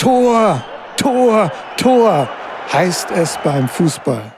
[0.00, 0.64] Tor,
[0.96, 2.26] Tor, Tor
[2.72, 4.32] heißt es beim Fußball.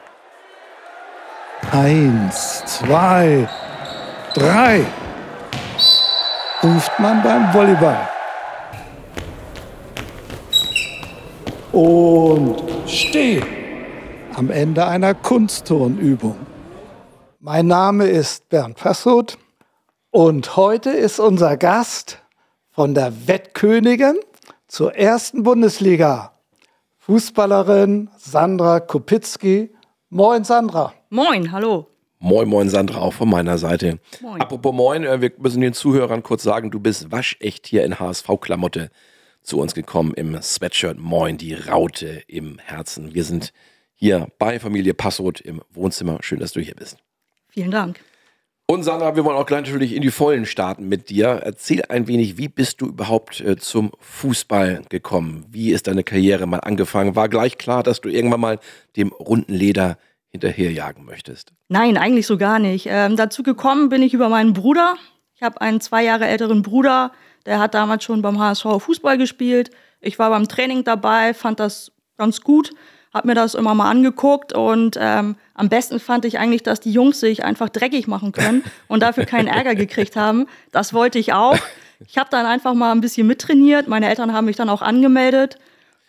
[1.71, 3.49] Eins, zwei,
[4.35, 4.85] drei
[6.65, 8.09] ruft man beim Volleyball.
[11.71, 13.41] Und steh
[14.35, 16.45] am Ende einer Kunstturnübung.
[17.39, 19.39] Mein Name ist Bernd Passoth
[20.11, 22.19] und heute ist unser Gast
[22.73, 24.17] von der Wettkönigin
[24.73, 26.33] zur ersten Bundesliga.
[26.97, 29.71] Fußballerin Sandra Kopitzky.
[30.09, 30.95] Moin Sandra.
[31.11, 31.89] Moin, hallo.
[32.21, 33.99] Moin, moin, Sandra, auch von meiner Seite.
[34.23, 34.41] Moin.
[34.41, 38.91] Apropos Moin, äh, wir müssen den Zuhörern kurz sagen, du bist waschecht hier in HSV-Klamotte
[39.43, 40.99] zu uns gekommen im Sweatshirt.
[40.99, 43.13] Moin, die Raute im Herzen.
[43.13, 43.53] Wir sind
[43.93, 46.17] hier bei Familie Passoth im Wohnzimmer.
[46.23, 46.97] Schön, dass du hier bist.
[47.49, 48.01] Vielen Dank.
[48.67, 51.41] Und Sandra, wir wollen auch gleich natürlich in die Vollen starten mit dir.
[51.45, 55.45] Erzähl ein wenig, wie bist du überhaupt äh, zum Fußball gekommen?
[55.51, 57.17] Wie ist deine Karriere mal angefangen?
[57.17, 58.59] War gleich klar, dass du irgendwann mal
[58.97, 61.53] dem runden Leder hinterherjagen möchtest?
[61.69, 62.87] Nein, eigentlich so gar nicht.
[62.89, 64.95] Ähm, dazu gekommen bin ich über meinen Bruder.
[65.35, 67.13] Ich habe einen zwei Jahre älteren Bruder,
[67.47, 69.71] der hat damals schon beim HSV Fußball gespielt.
[70.01, 72.71] Ich war beim Training dabei, fand das ganz gut
[73.13, 76.93] habe mir das immer mal angeguckt und ähm, am besten fand ich eigentlich, dass die
[76.93, 80.47] Jungs sich einfach dreckig machen können und dafür keinen Ärger gekriegt haben.
[80.71, 81.59] Das wollte ich auch.
[82.07, 83.87] Ich habe dann einfach mal ein bisschen mittrainiert.
[83.87, 85.59] Meine Eltern haben mich dann auch angemeldet.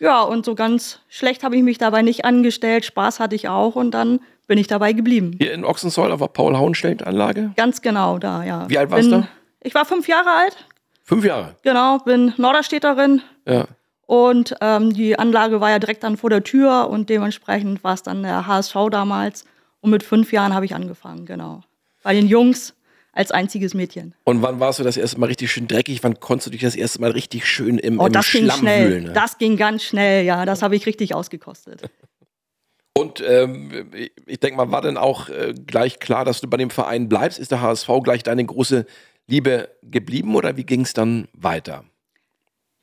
[0.00, 2.84] Ja, und so ganz schlecht habe ich mich dabei nicht angestellt.
[2.84, 5.36] Spaß hatte ich auch und dann bin ich dabei geblieben.
[5.38, 7.52] Hier in Ochsenzoll auf der Paul-Hauenstein-Anlage?
[7.56, 8.68] Ganz genau, da, ja.
[8.68, 9.28] Wie alt warst bin, du?
[9.60, 10.56] Ich war fünf Jahre alt.
[11.04, 11.54] Fünf Jahre?
[11.62, 13.22] Genau, bin Norderstädterin.
[13.46, 13.66] Ja.
[14.06, 18.02] Und ähm, die Anlage war ja direkt dann vor der Tür und dementsprechend war es
[18.02, 19.44] dann der HSV damals.
[19.80, 21.62] Und mit fünf Jahren habe ich angefangen, genau.
[22.02, 22.74] Bei den Jungs
[23.12, 24.14] als einziges Mädchen.
[24.24, 26.02] Und wann warst du das erste Mal richtig schön dreckig?
[26.02, 28.58] Wann konntest du dich das erste Mal richtig schön im, oh, im das Schlamm ging
[28.58, 28.90] schnell.
[28.90, 29.04] wühlen?
[29.04, 29.12] Ne?
[29.12, 30.44] Das ging ganz schnell, ja.
[30.44, 31.82] Das habe ich richtig ausgekostet.
[32.96, 33.90] Und ähm,
[34.26, 37.38] ich denke mal, war denn auch äh, gleich klar, dass du bei dem Verein bleibst?
[37.38, 38.86] Ist der HSV gleich deine große
[39.26, 41.84] Liebe geblieben oder wie ging es dann weiter?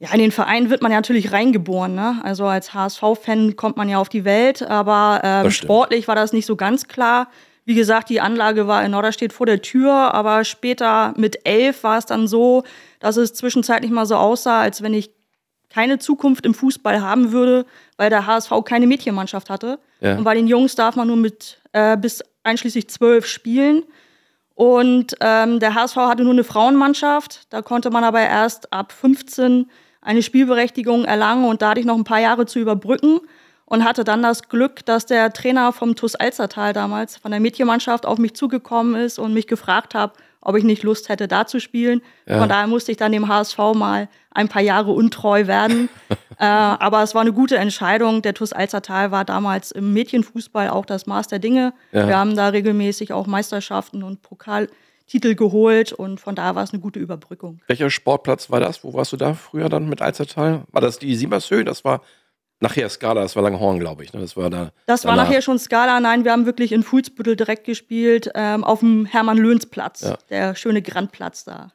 [0.01, 1.93] Ja, in den Verein wird man ja natürlich reingeboren.
[1.93, 2.19] Ne?
[2.23, 6.47] Also als HSV-Fan kommt man ja auf die Welt, aber ähm, sportlich war das nicht
[6.47, 7.27] so ganz klar.
[7.65, 11.99] Wie gesagt, die Anlage war in Norderstedt vor der Tür, aber später mit elf war
[11.99, 12.63] es dann so,
[12.99, 15.11] dass es zwischenzeitlich mal so aussah, als wenn ich
[15.69, 19.77] keine Zukunft im Fußball haben würde, weil der HSV keine Mädchenmannschaft hatte.
[19.99, 20.17] Ja.
[20.17, 23.83] Und bei den Jungs darf man nur mit äh, bis einschließlich zwölf spielen.
[24.55, 27.45] Und ähm, der HSV hatte nur eine Frauenmannschaft.
[27.51, 29.69] Da konnte man aber erst ab 15
[30.01, 33.21] eine Spielberechtigung erlangen und dadurch noch ein paar Jahre zu überbrücken
[33.65, 38.05] und hatte dann das Glück, dass der Trainer vom TuS Alzertal damals von der Mädchenmannschaft
[38.05, 41.59] auf mich zugekommen ist und mich gefragt hat, ob ich nicht Lust hätte, da zu
[41.59, 42.01] spielen.
[42.25, 42.39] Ja.
[42.39, 45.87] Von daher musste ich dann dem HSV mal ein paar Jahre untreu werden.
[46.37, 48.21] äh, aber es war eine gute Entscheidung.
[48.21, 51.73] Der TuS Alzertal war damals im Mädchenfußball auch das Maß der Dinge.
[51.91, 52.07] Ja.
[52.07, 54.67] Wir haben da regelmäßig auch Meisterschaften und Pokal
[55.11, 57.59] Titel geholt und von da war es eine gute Überbrückung.
[57.67, 58.81] Welcher Sportplatz war das?
[58.83, 60.63] Wo warst du da früher dann mit Alzertal?
[60.71, 61.65] War das die Siemershöhe?
[61.65, 62.01] Das war
[62.61, 64.13] nachher Skala, das war Langhorn, glaube ich.
[64.13, 64.21] Ne?
[64.21, 64.71] Das war da.
[64.85, 65.17] Das danach.
[65.17, 65.99] war nachher schon Skala.
[65.99, 70.17] Nein, wir haben wirklich in Fuhlsbüttel direkt gespielt, ähm, auf dem Hermann-Löhns-Platz, ja.
[70.29, 71.71] der schöne Grandplatz da.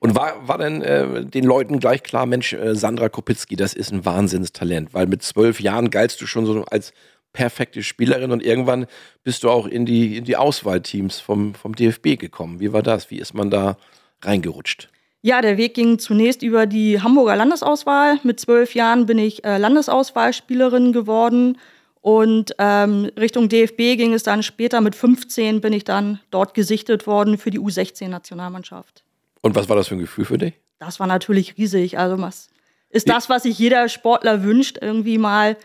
[0.00, 3.92] Und war, war denn äh, den Leuten gleich klar, Mensch, äh, Sandra Kopitzki, das ist
[3.92, 6.92] ein Wahnsinnstalent, weil mit zwölf Jahren galtst du schon so als
[7.32, 8.86] perfekte Spielerin und irgendwann
[9.22, 12.60] bist du auch in die, in die Auswahlteams vom, vom DFB gekommen.
[12.60, 13.10] Wie war das?
[13.10, 13.76] Wie ist man da
[14.22, 14.88] reingerutscht?
[15.22, 18.18] Ja, der Weg ging zunächst über die Hamburger Landesauswahl.
[18.22, 21.58] Mit zwölf Jahren bin ich äh, Landesauswahlspielerin geworden
[22.00, 24.80] und ähm, Richtung DFB ging es dann später.
[24.80, 29.04] Mit 15 bin ich dann dort gesichtet worden für die U16-Nationalmannschaft.
[29.42, 30.54] Und was war das für ein Gefühl für dich?
[30.78, 31.98] Das war natürlich riesig.
[31.98, 32.48] Also was
[32.88, 35.56] ist das, was sich jeder Sportler wünscht, irgendwie mal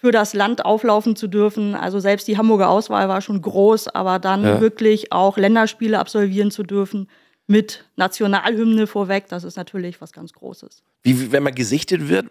[0.00, 1.74] für das Land auflaufen zu dürfen.
[1.74, 4.60] Also selbst die Hamburger Auswahl war schon groß, aber dann ja.
[4.60, 7.08] wirklich auch Länderspiele absolvieren zu dürfen
[7.48, 10.82] mit Nationalhymne vorweg, das ist natürlich was ganz Großes.
[11.02, 12.26] Wie, wenn man gesichtet wird,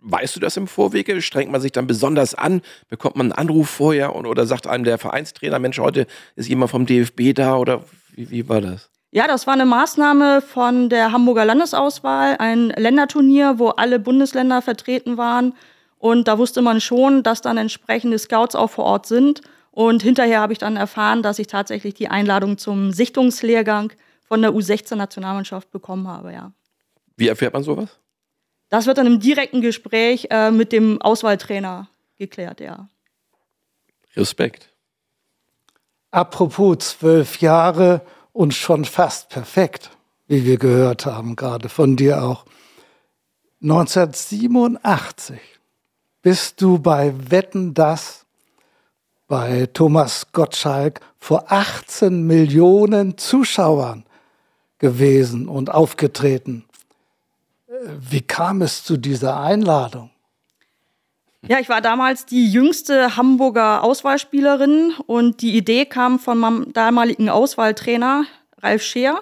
[0.00, 1.20] weißt du das im Vorwege?
[1.20, 2.62] Strengt man sich dann besonders an?
[2.88, 6.70] Bekommt man einen Anruf vorher und, oder sagt einem der Vereinstrainer, Mensch, heute ist jemand
[6.70, 7.84] vom DFB da oder
[8.14, 8.90] wie, wie war das?
[9.12, 15.18] Ja, das war eine Maßnahme von der Hamburger Landesauswahl, ein Länderturnier, wo alle Bundesländer vertreten
[15.18, 15.54] waren
[16.04, 19.40] und da wusste man schon, dass dann entsprechende Scouts auch vor Ort sind.
[19.70, 23.90] Und hinterher habe ich dann erfahren, dass ich tatsächlich die Einladung zum Sichtungslehrgang
[24.22, 26.52] von der U16-Nationalmannschaft bekommen habe, ja.
[27.16, 27.98] Wie erfährt man sowas?
[28.68, 32.86] Das wird dann im direkten Gespräch äh, mit dem Auswahltrainer geklärt, ja.
[34.14, 34.68] Respekt.
[36.10, 38.02] Apropos zwölf Jahre
[38.34, 39.88] und schon fast perfekt,
[40.26, 42.44] wie wir gehört haben, gerade von dir auch.
[43.62, 45.53] 1987
[46.24, 48.24] bist du bei Wetten das
[49.28, 54.04] bei Thomas Gottschalk vor 18 Millionen Zuschauern
[54.78, 56.64] gewesen und aufgetreten.
[58.00, 60.10] Wie kam es zu dieser Einladung?
[61.46, 67.28] Ja, ich war damals die jüngste Hamburger Auswahlspielerin und die Idee kam von meinem damaligen
[67.28, 68.24] Auswahltrainer
[68.62, 69.20] Ralf Scheer.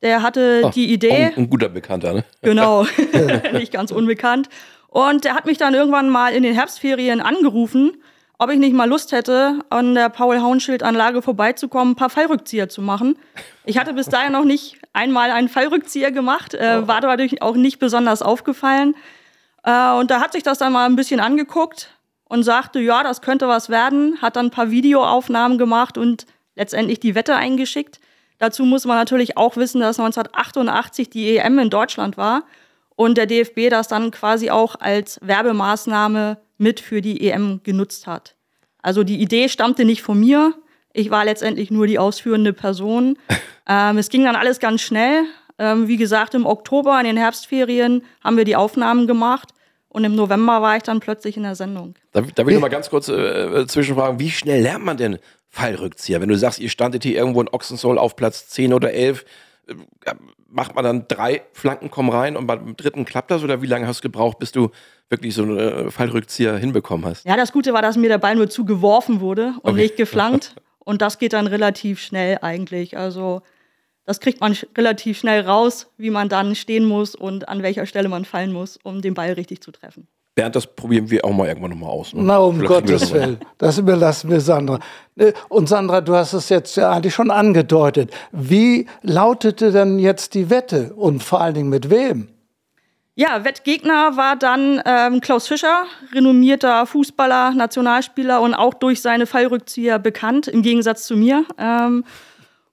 [0.00, 1.24] Der hatte oh, die Idee.
[1.24, 2.24] Ein, ein, guter Bekannter, ne?
[2.40, 2.86] Genau,
[3.52, 4.48] nicht ganz unbekannt.
[4.90, 8.02] Und der hat mich dann irgendwann mal in den Herbstferien angerufen,
[8.38, 13.16] ob ich nicht mal Lust hätte, an der Paul-Haunschild-Anlage vorbeizukommen, ein paar Fallrückzieher zu machen.
[13.64, 16.88] Ich hatte bis dahin noch nicht einmal einen Fallrückzieher gemacht, äh, oh.
[16.88, 18.96] war dadurch auch nicht besonders aufgefallen.
[19.62, 21.90] Äh, und da hat sich das dann mal ein bisschen angeguckt
[22.24, 26.26] und sagte, ja, das könnte was werden, hat dann ein paar Videoaufnahmen gemacht und
[26.56, 28.00] letztendlich die Wette eingeschickt.
[28.38, 32.42] Dazu muss man natürlich auch wissen, dass 1988 die EM in Deutschland war
[33.00, 38.36] und der DFB das dann quasi auch als Werbemaßnahme mit für die EM genutzt hat.
[38.82, 40.52] Also die Idee stammte nicht von mir.
[40.92, 43.16] Ich war letztendlich nur die ausführende Person.
[43.66, 45.22] ähm, es ging dann alles ganz schnell.
[45.58, 49.48] Ähm, wie gesagt, im Oktober in den Herbstferien haben wir die Aufnahmen gemacht.
[49.88, 51.94] Und im November war ich dann plötzlich in der Sendung.
[52.12, 55.18] Da, da will ich mal ganz kurz äh, äh, zwischenfragen, wie schnell lernt man denn
[55.48, 56.20] Fallrückzieher.
[56.20, 59.24] Wenn du sagst, ihr standet hier irgendwo in Ochsensoll auf Platz 10 oder 11,
[59.68, 59.74] äh,
[60.50, 63.86] macht man dann drei Flanken kommen rein und beim dritten klappt das oder wie lange
[63.86, 64.70] hast du gebraucht, bis du
[65.08, 67.24] wirklich so einen äh, Fallrückzieher hinbekommen hast?
[67.24, 69.82] Ja, das Gute war, dass mir der Ball nur zugeworfen wurde und okay.
[69.82, 70.54] nicht geflankt.
[70.78, 72.96] und das geht dann relativ schnell eigentlich.
[72.96, 73.42] Also
[74.04, 78.08] das kriegt man relativ schnell raus, wie man dann stehen muss und an welcher Stelle
[78.08, 80.08] man fallen muss, um den Ball richtig zu treffen.
[80.34, 82.14] Bernd, das probieren wir auch mal irgendwann nochmal aus.
[82.14, 82.22] Ne?
[82.22, 83.38] Na, um Vielleicht Gottes Willen.
[83.58, 84.78] Das überlassen wir Sandra.
[85.16, 88.12] Äh, und Sandra, du hast es jetzt ja eigentlich schon angedeutet.
[88.32, 92.28] Wie lautete denn jetzt die Wette und vor allen Dingen mit wem?
[93.16, 95.84] Ja, Wettgegner war dann ähm, Klaus Fischer,
[96.14, 101.44] renommierter Fußballer, Nationalspieler und auch durch seine Fallrückzieher bekannt, im Gegensatz zu mir.
[101.58, 102.04] Ähm,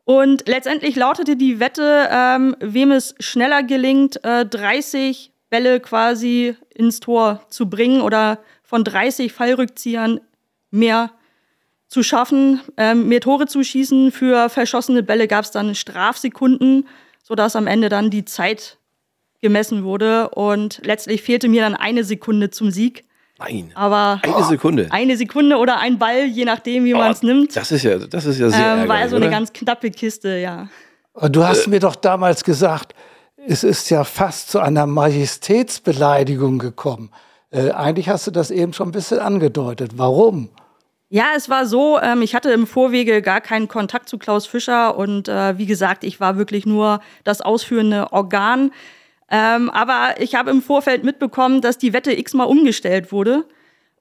[0.06, 7.00] und letztendlich lautete die Wette, ähm, wem es schneller gelingt, äh, 30 Bälle quasi ins
[7.00, 10.20] Tor zu bringen oder von 30 Fallrückziehern
[10.72, 11.12] mehr
[11.88, 14.12] zu schaffen, ähm, mehr Tore zu schießen.
[14.12, 16.88] Für verschossene Bälle gab es dann Strafsekunden,
[17.24, 18.78] sodass am Ende dann die Zeit
[19.42, 20.30] gemessen wurde.
[20.30, 23.06] Und letztlich fehlte mir dann eine Sekunde zum Sieg.
[23.40, 23.72] Nein.
[23.76, 24.88] Aber eine Sekunde.
[24.90, 27.56] Eine Sekunde oder ein Ball, je nachdem, wie oh, man es nimmt.
[27.56, 28.78] Das ist ja, das ist ja sehr.
[28.78, 30.70] Ähm, war so eine ganz knappe Kiste, ja.
[31.30, 32.94] Du hast äh, mir doch damals gesagt,
[33.50, 37.10] es ist ja fast zu einer Majestätsbeleidigung gekommen.
[37.50, 39.92] Äh, eigentlich hast du das eben schon ein bisschen angedeutet.
[39.96, 40.50] Warum?
[41.10, 44.98] Ja, es war so, ähm, ich hatte im Vorwege gar keinen Kontakt zu Klaus Fischer
[44.98, 48.72] und äh, wie gesagt, ich war wirklich nur das ausführende Organ.
[49.32, 53.46] Ähm, aber ich habe im Vorfeld mitbekommen, dass die Wette x-mal umgestellt wurde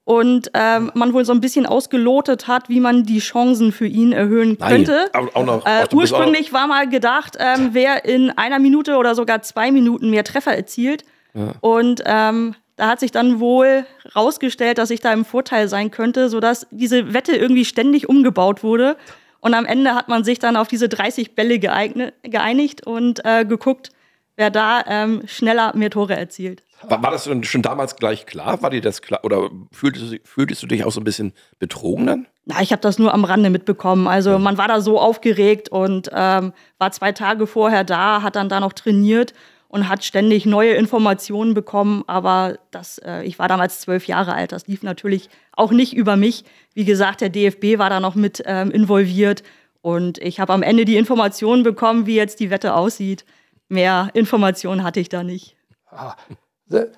[0.07, 4.13] und ähm, man wohl so ein bisschen ausgelotet hat, wie man die Chancen für ihn
[4.13, 5.09] erhöhen könnte.
[5.13, 9.41] Nein, auch noch, äh, ursprünglich war mal gedacht, ähm, wer in einer Minute oder sogar
[9.41, 11.03] zwei Minuten mehr Treffer erzielt.
[11.33, 11.51] Ja.
[11.59, 16.29] Und ähm, da hat sich dann wohl rausgestellt, dass ich da im Vorteil sein könnte,
[16.29, 18.95] sodass diese Wette irgendwie ständig umgebaut wurde.
[19.41, 23.43] Und am Ende hat man sich dann auf diese 30 Bälle geeignet, geeinigt und äh,
[23.43, 23.89] geguckt,
[24.37, 26.63] wer da ähm, schneller mehr Tore erzielt.
[26.83, 28.61] War, war, das schon damals gleich klar?
[28.61, 29.19] War dir das klar?
[29.23, 32.27] Oder fühltest, fühltest du dich auch so ein bisschen betrogen dann?
[32.45, 34.07] Na, ich habe das nur am Rande mitbekommen.
[34.07, 38.47] Also man war da so aufgeregt und ähm, war zwei Tage vorher da, hat dann
[38.47, 39.33] da noch trainiert
[39.69, 42.03] und hat ständig neue Informationen bekommen.
[42.05, 44.51] Aber das, äh, ich war damals zwölf Jahre alt.
[44.51, 46.45] Das lief natürlich auch nicht über mich.
[46.75, 49.41] Wie gesagt, der DFB war da noch mit ähm, involviert.
[49.81, 53.25] Und ich habe am Ende die Informationen bekommen, wie jetzt die Wette aussieht.
[53.69, 55.55] Mehr Informationen hatte ich da nicht.
[55.91, 56.15] Ah,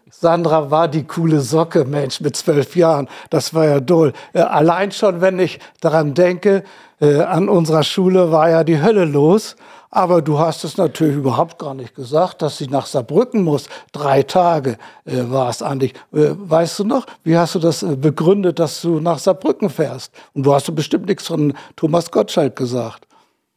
[0.10, 3.08] Sandra war die coole Socke, Mensch, mit zwölf Jahren.
[3.30, 4.14] Das war ja doll.
[4.34, 6.64] Äh, allein schon, wenn ich daran denke,
[7.00, 9.56] äh, an unserer Schule war ja die Hölle los.
[9.92, 13.68] Aber du hast es natürlich überhaupt gar nicht gesagt, dass sie nach Saarbrücken muss.
[13.92, 15.94] Drei Tage äh, war es eigentlich.
[16.14, 20.14] Äh, weißt du noch, wie hast du das äh, begründet, dass du nach Saarbrücken fährst?
[20.34, 23.08] Und du hast bestimmt nichts von Thomas Gottschalk gesagt.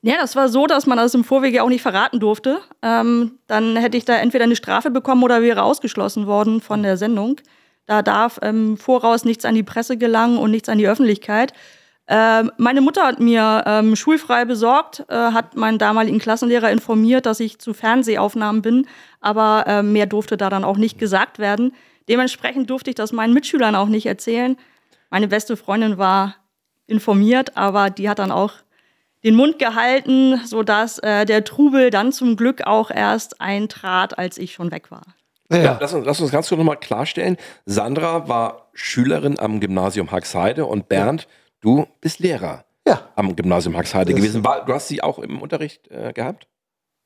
[0.05, 2.61] Ja, das war so, dass man das im Vorwege auch nicht verraten durfte.
[2.83, 6.97] Ähm, dann hätte ich da entweder eine Strafe bekommen oder wäre ausgeschlossen worden von der
[6.97, 7.37] Sendung.
[7.87, 11.53] Da darf im Voraus nichts an die Presse gelangen und nichts an die Öffentlichkeit.
[12.09, 17.39] Ähm, meine Mutter hat mir ähm, schulfrei besorgt, äh, hat meinen damaligen Klassenlehrer informiert, dass
[17.39, 18.89] ich zu Fernsehaufnahmen bin,
[19.21, 21.73] aber äh, mehr durfte da dann auch nicht gesagt werden.
[22.09, 24.57] Dementsprechend durfte ich das meinen Mitschülern auch nicht erzählen.
[25.11, 26.35] Meine beste Freundin war
[26.89, 28.55] informiert, aber die hat dann auch
[29.25, 34.53] den Mund gehalten, sodass äh, der Trubel dann zum Glück auch erst eintrat, als ich
[34.53, 35.03] schon weg war.
[35.51, 35.79] Ja.
[35.81, 37.37] Lass, uns, lass uns ganz kurz nochmal klarstellen.
[37.67, 41.29] Sandra war Schülerin am Gymnasium Haxheide und Bernd, ja.
[41.61, 43.01] du bist Lehrer ja.
[43.17, 44.45] am Gymnasium Haxheide gewesen.
[44.45, 46.49] War, du hast sie auch im Unterricht äh, gehabt?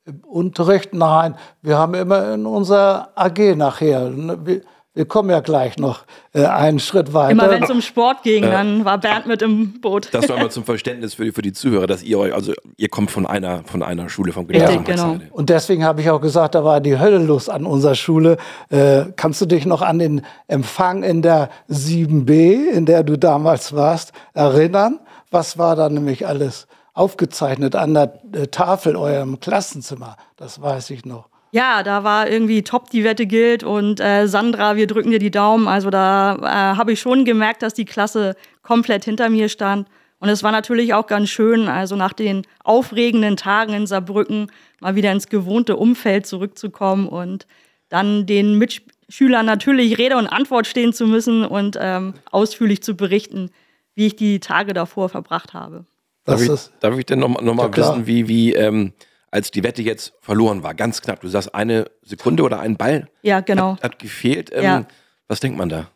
[0.04, 0.94] Im Unterricht?
[0.94, 1.36] Nein.
[1.62, 4.12] Wir haben immer in unserer AG nachher.
[4.46, 4.62] Wir,
[4.96, 7.30] wir kommen ja gleich noch äh, einen Schritt weiter.
[7.30, 10.08] Immer wenn es um Sport ging, äh, dann war Bernd mit im Boot.
[10.12, 12.88] Das war mal zum Verständnis für die, für die Zuhörer, dass ihr euch, also ihr
[12.88, 14.84] kommt von einer, von einer Schule vom Gymnasium.
[14.86, 15.18] Ja, genau.
[15.32, 18.38] Und deswegen habe ich auch gesagt, da war die Hölle los an unserer Schule.
[18.70, 23.74] Äh, kannst du dich noch an den Empfang in der 7b, in der du damals
[23.74, 24.98] warst, erinnern?
[25.30, 30.16] Was war da nämlich alles aufgezeichnet an der äh, Tafel eurem Klassenzimmer?
[30.36, 31.28] Das weiß ich noch.
[31.56, 35.30] Ja, da war irgendwie top, die Wette gilt und äh, Sandra, wir drücken dir die
[35.30, 35.68] Daumen.
[35.68, 39.88] Also da äh, habe ich schon gemerkt, dass die Klasse komplett hinter mir stand.
[40.18, 44.96] Und es war natürlich auch ganz schön, also nach den aufregenden Tagen in Saarbrücken mal
[44.96, 47.46] wieder ins gewohnte Umfeld zurückzukommen und
[47.88, 53.50] dann den Mitschülern natürlich Rede und Antwort stehen zu müssen und ähm, ausführlich zu berichten,
[53.94, 55.86] wie ich die Tage davor verbracht habe.
[56.24, 58.92] Darf ich, darf ich denn nochmal noch mal wissen, wie, wie ähm,
[59.30, 61.20] als die Wette jetzt verloren war, ganz knapp.
[61.20, 63.74] Du sagst, eine Sekunde oder ein Ball ja, genau.
[63.76, 64.50] hat, hat gefehlt.
[64.52, 64.86] Ähm, ja.
[65.28, 65.90] Was denkt man da?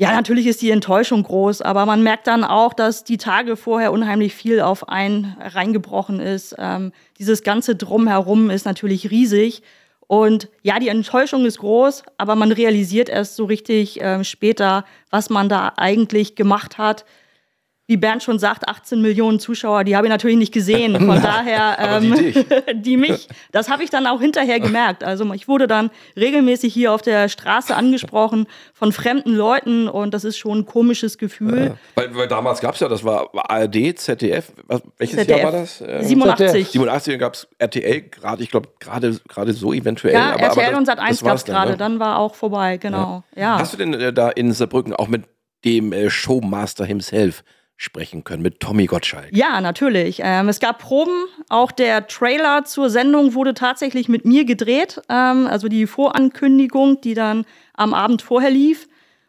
[0.00, 3.90] Ja, natürlich ist die Enttäuschung groß, aber man merkt dann auch, dass die Tage vorher
[3.90, 6.54] unheimlich viel auf einen reingebrochen ist.
[6.56, 9.62] Ähm, dieses ganze Drumherum ist natürlich riesig.
[10.06, 15.30] Und ja, die Enttäuschung ist groß, aber man realisiert erst so richtig äh, später, was
[15.30, 17.04] man da eigentlich gemacht hat
[17.88, 20.94] wie Bernd schon sagt, 18 Millionen Zuschauer, die habe ich natürlich nicht gesehen.
[20.94, 25.02] Von daher, ähm, die, die, mich, das habe ich dann auch hinterher gemerkt.
[25.02, 30.24] Also ich wurde dann regelmäßig hier auf der Straße angesprochen von fremden Leuten und das
[30.24, 31.68] ist schon ein komisches Gefühl.
[31.68, 34.52] Ja, weil, weil, damals gab es ja, das war ARD, ZDF,
[34.98, 35.38] welches ZDF.
[35.38, 35.78] Jahr war das?
[35.78, 36.68] 87.
[36.68, 40.12] 87 gab es RTL gerade, ich glaube gerade gerade so eventuell.
[40.12, 41.76] Ja, aber, RTL aber das, und Sat1 gab es gerade, ne?
[41.78, 43.24] dann war auch vorbei, genau.
[43.34, 43.42] Ja.
[43.42, 43.58] Ja.
[43.58, 45.24] Hast du denn äh, da in Saarbrücken auch mit
[45.64, 47.42] dem äh, Showmaster himself
[47.80, 49.28] sprechen können mit Tommy Gottschalk.
[49.30, 50.20] Ja, natürlich.
[50.22, 51.24] Ähm, es gab Proben.
[51.48, 55.00] Auch der Trailer zur Sendung wurde tatsächlich mit mir gedreht.
[55.08, 58.88] Ähm, also die Vorankündigung, die dann am Abend vorher lief.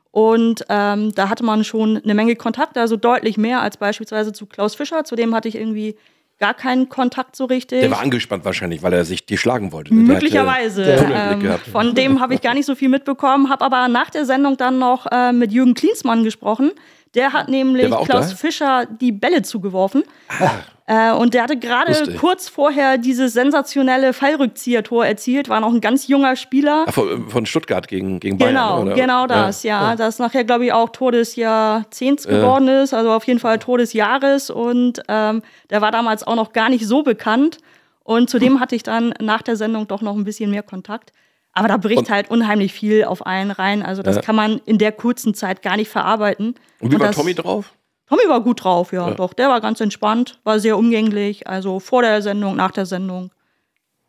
[0.09, 4.47] Und ähm, da hatte man schon eine Menge Kontakt, also deutlich mehr als beispielsweise zu
[4.47, 5.03] Klaus Fischer.
[5.03, 5.95] Zu dem hatte ich irgendwie
[6.39, 7.81] gar keinen Kontakt so richtig.
[7.81, 9.93] Der war angespannt wahrscheinlich, weil er sich die schlagen wollte.
[9.93, 10.01] Ne?
[10.01, 10.83] Möglicherweise.
[10.83, 14.57] Ähm, von dem habe ich gar nicht so viel mitbekommen, habe aber nach der Sendung
[14.57, 16.71] dann noch äh, mit Jürgen Klinsmann gesprochen.
[17.15, 18.35] Der hat nämlich der Klaus da?
[18.35, 20.03] Fischer die Bälle zugeworfen.
[20.39, 20.59] Ah.
[20.89, 26.07] Äh, und der hatte gerade kurz vorher dieses sensationelle Fallrückzieher-Tor erzielt, war noch ein ganz
[26.07, 26.85] junger Spieler.
[26.87, 28.55] Ach, von, von, Stuttgart gegen, gegen Bayern.
[28.55, 28.95] Genau, oder?
[28.95, 29.91] genau das, ja.
[29.91, 29.95] ja.
[29.95, 32.31] Das nachher, glaube ich, auch Tor des Jahrzehnts ja.
[32.31, 34.49] geworden ist, also auf jeden Fall Tor des Jahres.
[34.49, 37.59] Und ähm, der war damals auch noch gar nicht so bekannt.
[38.03, 41.11] Und zudem hatte ich dann nach der Sendung doch noch ein bisschen mehr Kontakt.
[41.53, 43.83] Aber da bricht und, halt unheimlich viel auf einen rein.
[43.83, 44.21] Also das ja.
[44.21, 46.55] kann man in der kurzen Zeit gar nicht verarbeiten.
[46.79, 47.73] Und wie und war das, Tommy drauf?
[48.07, 49.33] Tommy war gut drauf, ja, ja, doch.
[49.33, 51.47] Der war ganz entspannt, war sehr umgänglich.
[51.47, 53.31] Also vor der Sendung, nach der Sendung.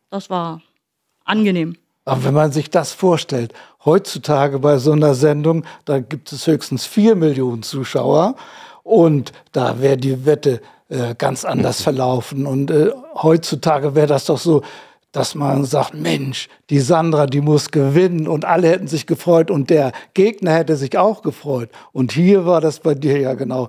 [0.09, 0.61] Das war
[1.23, 1.77] angenehm.
[2.05, 3.53] Aber wenn man sich das vorstellt,
[3.85, 8.35] heutzutage bei so einer Sendung, da gibt es höchstens vier Millionen Zuschauer
[8.83, 12.45] und da wäre die Wette äh, ganz anders verlaufen.
[12.45, 14.63] Und äh, heutzutage wäre das doch so,
[15.11, 19.69] dass man sagt, Mensch, die Sandra, die muss gewinnen und alle hätten sich gefreut und
[19.69, 21.69] der Gegner hätte sich auch gefreut.
[21.91, 23.67] Und hier war das bei dir ja genau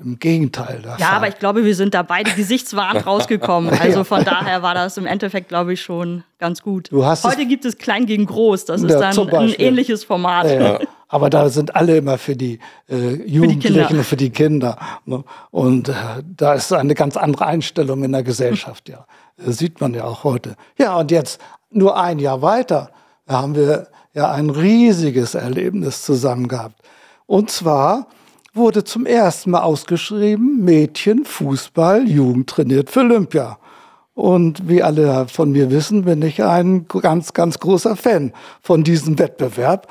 [0.00, 0.82] im Gegenteil.
[0.84, 1.16] ja, Fall.
[1.16, 3.76] aber ich glaube, wir sind da beide gesichtswahrend rausgekommen.
[3.78, 6.90] Also von daher war das im Endeffekt, glaube ich, schon ganz gut.
[6.92, 8.66] Heute gibt es Klein gegen Groß.
[8.66, 10.50] Das ist ja, dann ein ähnliches Format.
[10.50, 14.04] Ja, aber da sind alle immer für die äh, Jugendlichen, für die Kinder.
[14.04, 15.24] Für die Kinder ne?
[15.50, 15.94] Und äh,
[16.36, 19.06] da ist eine ganz andere Einstellung in der Gesellschaft, ja.
[19.36, 20.56] Das sieht man ja auch heute.
[20.78, 22.90] Ja, und jetzt nur ein Jahr weiter
[23.26, 26.82] haben wir ja ein riesiges Erlebnis zusammen gehabt.
[27.26, 28.08] Und zwar
[28.54, 33.58] wurde zum ersten Mal ausgeschrieben, Mädchen, Fußball, Jugend trainiert für Olympia.
[34.14, 39.18] Und wie alle von mir wissen, bin ich ein ganz, ganz großer Fan von diesem
[39.18, 39.86] Wettbewerb.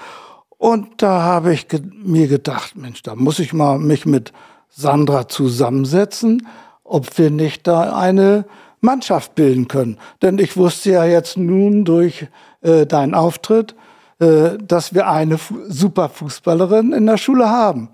[0.57, 4.33] Und da habe ich ge mir gedacht, Mensch, da muss ich mal mich mit
[4.69, 6.47] Sandra zusammensetzen,
[6.83, 8.45] ob wir nicht da eine
[8.81, 9.97] Mannschaft bilden können.
[10.21, 12.27] Denn ich wusste ja jetzt nun durch
[12.61, 13.75] äh, deinen Auftritt,
[14.19, 17.89] äh, dass wir eine Fu super Fußballerin in der Schule haben.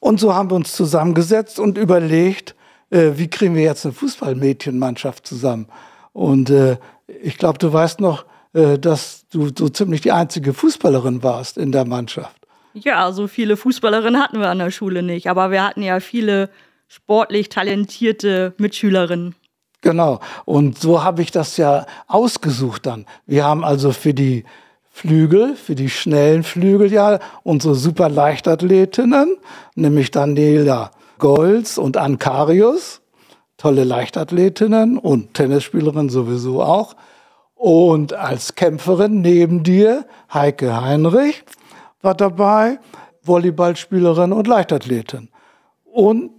[0.00, 2.54] Und so haben wir uns zusammengesetzt und überlegt,
[2.90, 5.66] äh, wie kriegen wir jetzt eine Fußballmädchenmannschaft zusammen.
[6.12, 6.78] Und äh,
[7.22, 8.24] ich glaube, du weißt noch,
[8.80, 12.36] dass du so ziemlich die einzige Fußballerin warst in der Mannschaft.
[12.72, 16.50] Ja, so viele Fußballerinnen hatten wir an der Schule nicht, aber wir hatten ja viele
[16.88, 19.34] sportlich talentierte Mitschülerinnen.
[19.82, 20.20] Genau.
[20.44, 23.06] Und so habe ich das ja ausgesucht dann.
[23.26, 24.44] Wir haben also für die
[24.90, 29.36] Flügel, für die schnellen Flügel ja unsere super Leichtathletinnen,
[29.74, 33.00] nämlich Daniela Golz und Ankarius,
[33.56, 36.96] tolle Leichtathletinnen und Tennisspielerinnen sowieso auch.
[37.56, 41.42] Und als Kämpferin neben dir Heike Heinrich
[42.02, 42.78] war dabei,
[43.22, 45.30] Volleyballspielerin und Leichtathletin.
[45.84, 46.30] Und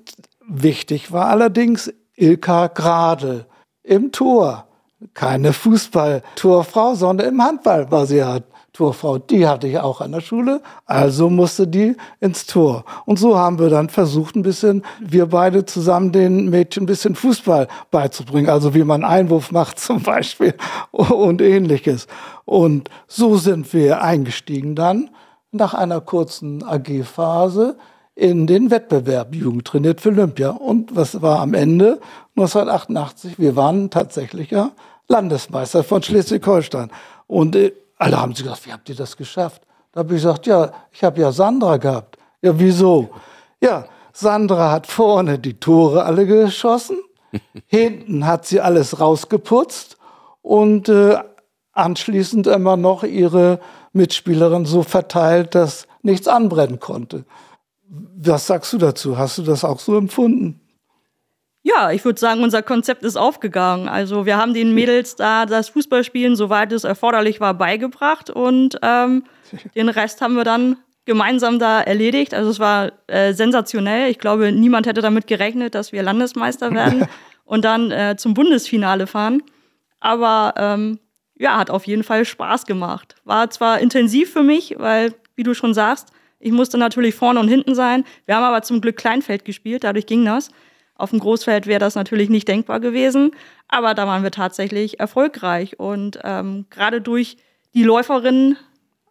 [0.47, 3.47] wichtig war allerdings Ilka Gradl
[3.83, 4.67] im Tor.
[5.15, 8.39] Keine Fußball-Torfrau, sondern im Handball war sie ja
[8.77, 9.17] Torfrau.
[9.17, 12.85] Die hatte ich auch an der Schule, also musste die ins Tor.
[13.05, 17.15] Und so haben wir dann versucht, ein bisschen, wir beide zusammen den Mädchen ein bisschen
[17.15, 18.49] Fußball beizubringen.
[18.49, 20.53] Also wie man Einwurf macht zum Beispiel
[20.91, 22.07] und ähnliches.
[22.45, 25.09] Und so sind wir eingestiegen dann
[25.51, 27.77] nach einer kurzen AG-Phase
[28.13, 30.51] in den Wettbewerb Jugend trainiert für Olympia.
[30.51, 31.99] Und was war am Ende?
[32.35, 34.71] 1988, wir waren tatsächlich ja
[35.07, 36.91] Landesmeister von Schleswig-Holstein.
[37.25, 39.63] Und äh, alle haben sich gesagt, wie habt ihr das geschafft?
[39.91, 42.17] Da habe ich gesagt, ja, ich habe ja Sandra gehabt.
[42.41, 43.09] Ja, wieso?
[43.61, 46.97] Ja, Sandra hat vorne die Tore alle geschossen,
[47.65, 49.97] hinten hat sie alles rausgeputzt
[50.41, 51.17] und äh,
[51.73, 53.59] anschließend immer noch ihre
[53.93, 57.25] Mitspielerin so verteilt, dass nichts anbrennen konnte.
[57.89, 59.17] Was sagst du dazu?
[59.17, 60.61] Hast du das auch so empfunden?
[61.67, 63.89] Ja, ich würde sagen, unser Konzept ist aufgegangen.
[63.89, 69.25] Also wir haben den Mädels da das Fußballspielen, soweit es erforderlich war, beigebracht und ähm,
[69.75, 72.33] den Rest haben wir dann gemeinsam da erledigt.
[72.33, 74.09] Also es war äh, sensationell.
[74.09, 77.05] Ich glaube, niemand hätte damit gerechnet, dass wir Landesmeister werden
[77.43, 79.43] und dann äh, zum Bundesfinale fahren.
[79.99, 80.99] Aber ähm,
[81.35, 83.15] ja, hat auf jeden Fall Spaß gemacht.
[83.25, 87.49] War zwar intensiv für mich, weil, wie du schon sagst, ich musste natürlich vorne und
[87.49, 88.05] hinten sein.
[88.25, 90.49] Wir haben aber zum Glück Kleinfeld gespielt, dadurch ging das.
[90.97, 93.31] Auf dem Großfeld wäre das natürlich nicht denkbar gewesen,
[93.67, 95.79] aber da waren wir tatsächlich erfolgreich.
[95.79, 97.37] Und ähm, gerade durch
[97.73, 98.57] die Läuferinnen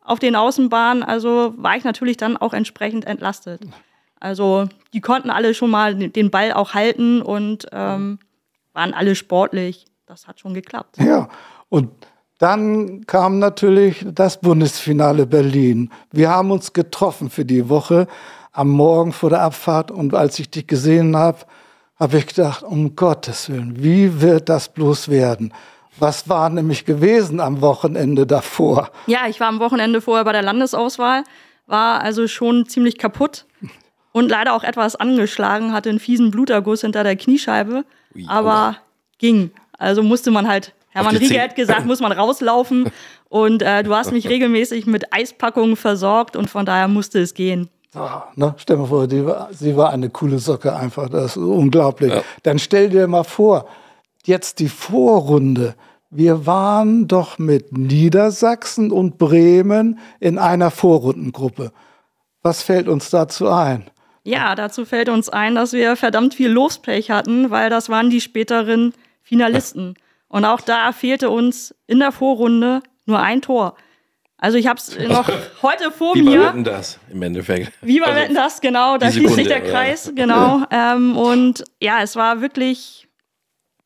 [0.02, 3.60] auf den Außenbahnen, also war ich natürlich dann auch entsprechend entlastet.
[4.18, 8.18] Also die konnten alle schon mal den Ball auch halten und ähm,
[8.72, 9.86] waren alle sportlich.
[10.06, 10.98] Das hat schon geklappt.
[10.98, 11.28] Ja,
[11.68, 11.90] und
[12.38, 15.90] dann kam natürlich das Bundesfinale Berlin.
[16.12, 18.06] Wir haben uns getroffen für die Woche
[18.52, 21.38] am Morgen vor der Abfahrt und als ich dich gesehen habe,
[21.98, 25.52] habe ich gedacht, um Gottes Willen, wie wird das bloß werden?
[25.98, 28.90] Was war nämlich gewesen am Wochenende davor?
[29.06, 31.24] Ja, ich war am Wochenende vorher bei der Landesauswahl,
[31.66, 33.46] war also schon ziemlich kaputt
[34.12, 38.76] und leider auch etwas angeschlagen, hatte einen fiesen Bluterguss hinter der Kniescheibe, Ui, aber
[39.18, 39.50] ging.
[39.78, 42.90] Also musste man halt Hermann Riege hat gesagt, muss man rauslaufen.
[43.28, 47.68] Und äh, du hast mich regelmäßig mit Eispackungen versorgt und von daher musste es gehen.
[47.96, 48.54] Oh, ne?
[48.58, 51.08] Stell dir vor, war, sie war eine coole Socke einfach.
[51.08, 52.12] Das ist unglaublich.
[52.12, 52.22] Ja.
[52.42, 53.66] Dann stell dir mal vor,
[54.24, 55.74] jetzt die Vorrunde.
[56.10, 61.72] Wir waren doch mit Niedersachsen und Bremen in einer Vorrundengruppe.
[62.42, 63.90] Was fällt uns dazu ein?
[64.22, 68.20] Ja, dazu fällt uns ein, dass wir verdammt viel Lospech hatten, weil das waren die
[68.20, 69.94] späteren Finalisten.
[70.28, 73.76] Und auch da fehlte uns in der Vorrunde nur ein Tor.
[74.38, 75.28] Also ich habe es noch
[75.62, 76.32] heute vor wie mir.
[76.32, 77.72] Wie bei Wetten das im Endeffekt.
[77.80, 78.98] Wie bei also, das, genau.
[78.98, 80.12] Da schließt sich der Kreis, ja.
[80.12, 80.62] genau.
[80.70, 83.08] Ähm, und ja, es war wirklich,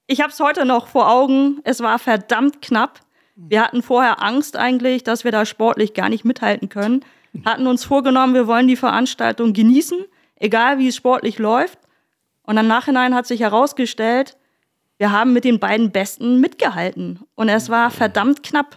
[0.06, 3.00] ich habe es heute noch vor Augen, es war verdammt knapp.
[3.36, 7.04] Wir hatten vorher Angst eigentlich, dass wir da sportlich gar nicht mithalten können.
[7.44, 9.98] Hatten uns vorgenommen, wir wollen die Veranstaltung genießen,
[10.36, 11.78] egal wie es sportlich läuft.
[12.42, 14.36] Und im Nachhinein hat sich herausgestellt,
[14.98, 17.20] wir haben mit den beiden Besten mitgehalten.
[17.34, 18.76] Und es war verdammt knapp.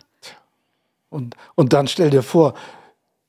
[1.13, 2.54] Und, und dann stell dir vor,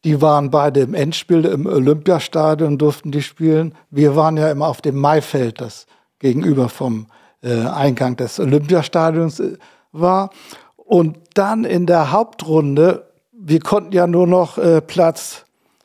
[0.04, 3.74] die waren beide im Endspiel im Olympiastadion, durften die spielen.
[3.90, 5.86] Wir waren ja immer auf dem Maifeld, das
[6.18, 7.06] gegenüber vom
[7.42, 9.56] äh, Eingang des Olympiastadions äh,
[9.92, 10.30] war.
[10.76, 15.44] Und dann in der Hauptrunde, wir konnten ja nur noch äh, Platz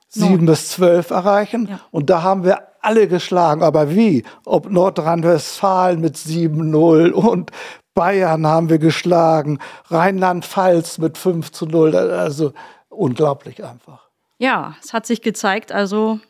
[0.10, 1.68] sieben bis zwölf erreichen.
[1.70, 1.80] Ja.
[1.92, 3.64] Und da haben wir alle geschlagen.
[3.64, 4.24] Aber wie?
[4.46, 7.52] Ob Nordrhein-Westfalen mit 7-0 und
[8.00, 9.60] Bayern haben wir geschlagen,
[9.90, 11.94] Rheinland-Pfalz mit 5 zu 0.
[11.94, 12.54] Also
[12.88, 14.08] unglaublich einfach.
[14.38, 16.22] Ja, es hat sich gezeigt, also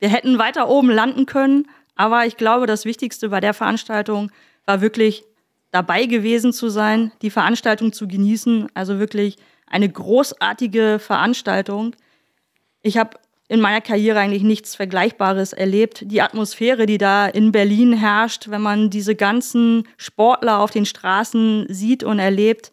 [0.00, 4.32] wir hätten weiter oben landen können, aber ich glaube, das Wichtigste bei der Veranstaltung
[4.66, 5.22] war wirklich
[5.70, 8.66] dabei gewesen zu sein, die Veranstaltung zu genießen.
[8.74, 9.36] Also wirklich
[9.68, 11.94] eine großartige Veranstaltung.
[12.80, 13.18] Ich habe
[13.52, 16.04] in meiner Karriere eigentlich nichts Vergleichbares erlebt.
[16.06, 21.66] Die Atmosphäre, die da in Berlin herrscht, wenn man diese ganzen Sportler auf den Straßen
[21.68, 22.72] sieht und erlebt,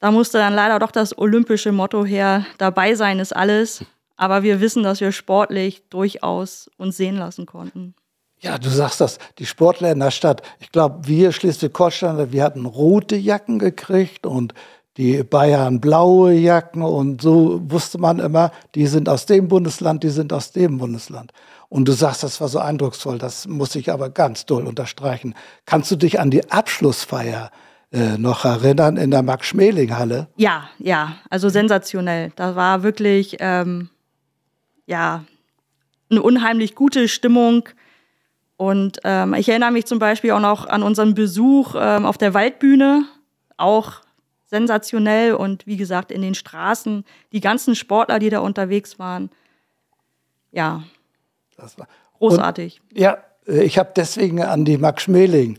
[0.00, 3.84] da musste dann leider doch das olympische Motto her, dabei sein ist alles.
[4.16, 7.94] Aber wir wissen, dass wir sportlich durchaus uns sehen lassen konnten.
[8.40, 10.42] Ja, du sagst das, die Sportler in der Stadt.
[10.58, 14.54] Ich glaube, wir Schleswig-Holsteiner, wir hatten rote Jacken gekriegt und
[14.98, 20.08] die Bayern blaue Jacken und so wusste man immer, die sind aus dem Bundesland, die
[20.10, 21.32] sind aus dem Bundesland.
[21.68, 25.34] Und du sagst, das war so eindrucksvoll, das muss ich aber ganz doll unterstreichen.
[25.66, 27.52] Kannst du dich an die Abschlussfeier
[27.92, 30.28] äh, noch erinnern in der Max-Schmeling-Halle?
[30.36, 32.32] Ja, ja, also sensationell.
[32.34, 33.90] Da war wirklich, ähm,
[34.86, 35.24] ja,
[36.10, 37.68] eine unheimlich gute Stimmung.
[38.56, 42.34] Und ähm, ich erinnere mich zum Beispiel auch noch an unseren Besuch ähm, auf der
[42.34, 43.04] Waldbühne,
[43.56, 44.00] auch
[44.48, 49.30] sensationell und wie gesagt in den Straßen, die ganzen Sportler, die da unterwegs waren.
[50.50, 50.82] Ja,
[51.56, 51.86] das war
[52.18, 52.80] großartig.
[52.90, 55.58] Und, ja, äh, ich habe deswegen an die Max Schmeling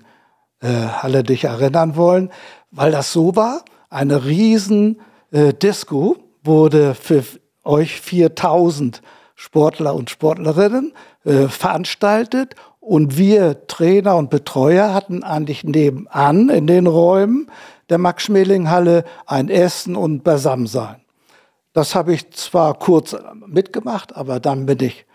[0.62, 2.32] äh, Halle dich erinnern wollen,
[2.71, 3.63] weil das so war.
[3.89, 4.99] Eine riesen
[5.32, 7.23] äh, Disco wurde für
[7.63, 9.02] euch 4000
[9.36, 16.88] Sportler und Sportlerinnen äh, veranstaltet und wir Trainer und Betreuer hatten eigentlich nebenan in den
[16.88, 17.49] Räumen
[17.89, 21.02] der Max-Schmeling-Halle ein Essen und Beisammensein.
[21.73, 25.06] Das habe ich zwar kurz mitgemacht, aber dann bin ich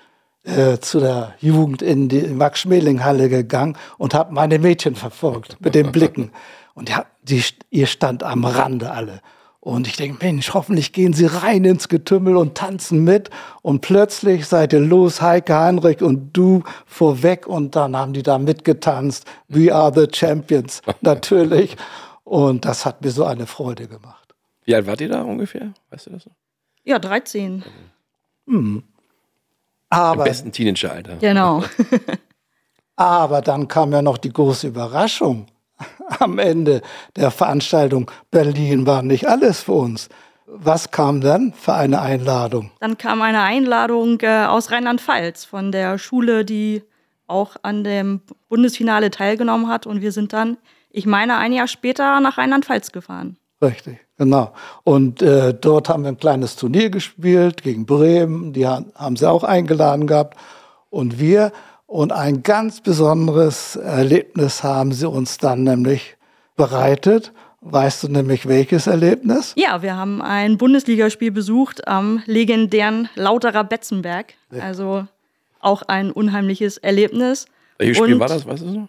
[0.45, 5.91] äh, zu der Jugend in die Max-Schmeling-Halle gegangen und habe meine Mädchen verfolgt mit den
[5.91, 6.33] Blicken.
[6.75, 9.21] Und ja, die, ihr stand am Rande alle.
[9.65, 13.31] Und ich denke, Mensch, hoffentlich gehen sie rein ins Getümmel und tanzen mit.
[13.63, 17.47] Und plötzlich seid ihr los, Heike Heinrich und du vorweg.
[17.47, 19.25] Und dann haben die da mitgetanzt.
[19.49, 21.79] We are the champions, natürlich.
[22.25, 24.35] Und das hat mir so eine Freude gemacht.
[24.65, 25.75] Wie alt wart ihr da ungefähr?
[25.91, 26.35] Weißt du das noch?
[26.85, 27.63] Ja, 13.
[28.47, 28.83] Mhm.
[29.91, 31.17] Aber, Im besten Teenageralter.
[31.17, 31.63] Genau.
[32.97, 35.47] aber dann kam ja noch die große Überraschung
[36.19, 36.83] am Ende
[37.17, 38.11] der Veranstaltung.
[38.31, 40.09] Berlin war nicht alles für uns.
[40.47, 42.71] Was kam dann für eine Einladung?
[42.81, 46.83] Dann kam eine Einladung äh, aus Rheinland-Pfalz von der Schule, die
[47.27, 49.87] auch an dem Bundesfinale teilgenommen hat.
[49.87, 50.59] Und wir sind dann
[50.95, 53.37] ich meine, ein Jahr später nach Rheinland-Pfalz gefahren.
[53.61, 54.53] Richtig, genau.
[54.85, 58.53] Und äh, dort haben wir ein kleines Turnier gespielt gegen Bremen.
[58.53, 60.39] Die haben sie auch eingeladen gehabt.
[60.91, 61.51] Und wir
[61.87, 66.17] und ein ganz besonderes Erlebnis haben sie uns dann nämlich
[66.57, 67.33] bereitet.
[67.61, 69.53] Weißt du nämlich welches Erlebnis?
[69.57, 74.35] Ja, wir haben ein Bundesligaspiel besucht am legendären Lauterer Betzenberg.
[74.61, 75.07] Also
[75.59, 77.47] auch ein unheimliches Erlebnis.
[77.79, 78.89] Welches Spiel war das, weißt du noch?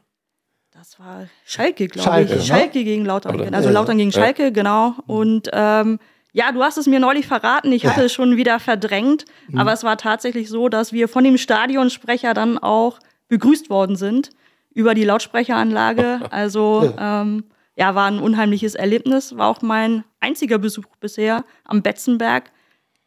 [0.77, 2.29] Das war Schalke, glaube ich.
[2.29, 2.41] Ne?
[2.41, 3.39] Schalke gegen Lautern.
[3.39, 3.53] Oder?
[3.53, 4.49] Also Lautern gegen Schalke, ja.
[4.49, 4.95] genau.
[5.07, 5.99] Und ähm,
[6.33, 7.71] ja, du hast es mir neulich verraten.
[7.71, 8.05] Ich hatte ja.
[8.07, 9.23] es schon wieder verdrängt.
[9.47, 9.57] Mhm.
[9.57, 14.31] Aber es war tatsächlich so, dass wir von dem Stadionsprecher dann auch begrüßt worden sind
[14.73, 16.19] über die Lautsprecheranlage.
[16.29, 17.21] Also ja.
[17.21, 17.45] Ähm,
[17.77, 19.38] ja, war ein unheimliches Erlebnis.
[19.38, 22.51] War auch mein einziger Besuch bisher am Betzenberg.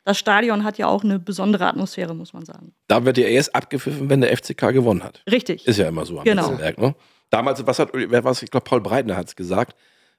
[0.04, 2.72] Das Stadion hat ja auch eine besondere Atmosphäre, muss man sagen.
[2.87, 5.22] Da wird ja erst abgepfiffen, wenn der FCK gewonnen hat.
[5.31, 5.66] Richtig.
[5.66, 6.48] Ist ja immer so am genau.
[6.48, 6.94] Betzenberg, ne?
[7.30, 8.42] Damals, was hat, wer war es?
[8.42, 9.76] Ich glaube, Paul Breitner hat es gesagt,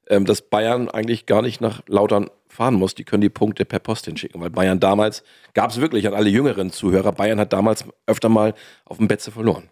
[0.07, 2.95] ähm, dass Bayern eigentlich gar nicht nach Lautern fahren muss.
[2.95, 6.29] Die können die Punkte per Post hinschicken, weil Bayern damals, gab es wirklich an alle
[6.29, 8.53] jüngeren Zuhörer, Bayern hat damals öfter mal
[8.85, 9.69] auf dem Betze verloren.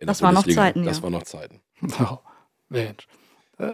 [0.00, 1.02] Das war noch Zeiten, Das ja.
[1.02, 1.62] war noch Zeiten.
[2.00, 2.18] Oh,
[2.68, 3.06] Mensch.
[3.58, 3.64] Äh,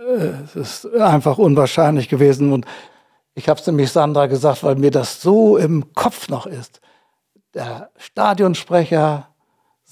[0.44, 2.66] es ist einfach unwahrscheinlich gewesen und
[3.35, 6.80] ich habe es nämlich Sandra gesagt, weil mir das so im Kopf noch ist.
[7.54, 9.32] Der Stadionsprecher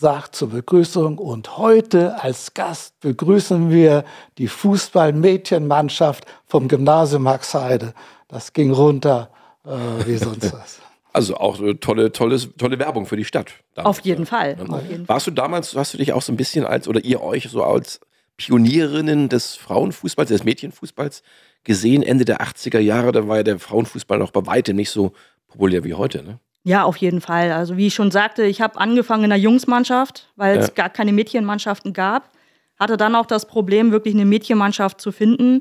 [0.00, 4.04] sagt zur Begrüßung und heute als Gast begrüßen wir
[4.38, 7.92] die Fußballmädchenmannschaft vom Gymnasium Max Heide.
[8.26, 9.30] Das ging runter
[9.66, 10.80] äh, wie sonst was.
[11.12, 13.52] Also auch so tolle, tolles, tolle Werbung für die Stadt.
[13.74, 14.56] Damals, Auf jeden Fall.
[14.58, 14.74] Ja.
[14.74, 17.20] Auf jeden Warst du damals, hast du dich auch so ein bisschen als, oder ihr
[17.20, 18.00] euch so als
[18.38, 21.22] Pionierinnen des Frauenfußballs, des Mädchenfußballs
[21.64, 23.12] gesehen, Ende der 80er Jahre?
[23.12, 25.12] Da war ja der Frauenfußball noch bei weitem nicht so
[25.48, 26.38] populär wie heute, ne?
[26.62, 27.52] Ja, auf jeden Fall.
[27.52, 30.62] Also wie ich schon sagte, ich habe angefangen in der Jungsmannschaft, weil ja.
[30.62, 32.30] es gar keine Mädchenmannschaften gab.
[32.78, 35.60] Hatte dann auch das Problem, wirklich eine Mädchenmannschaft zu finden.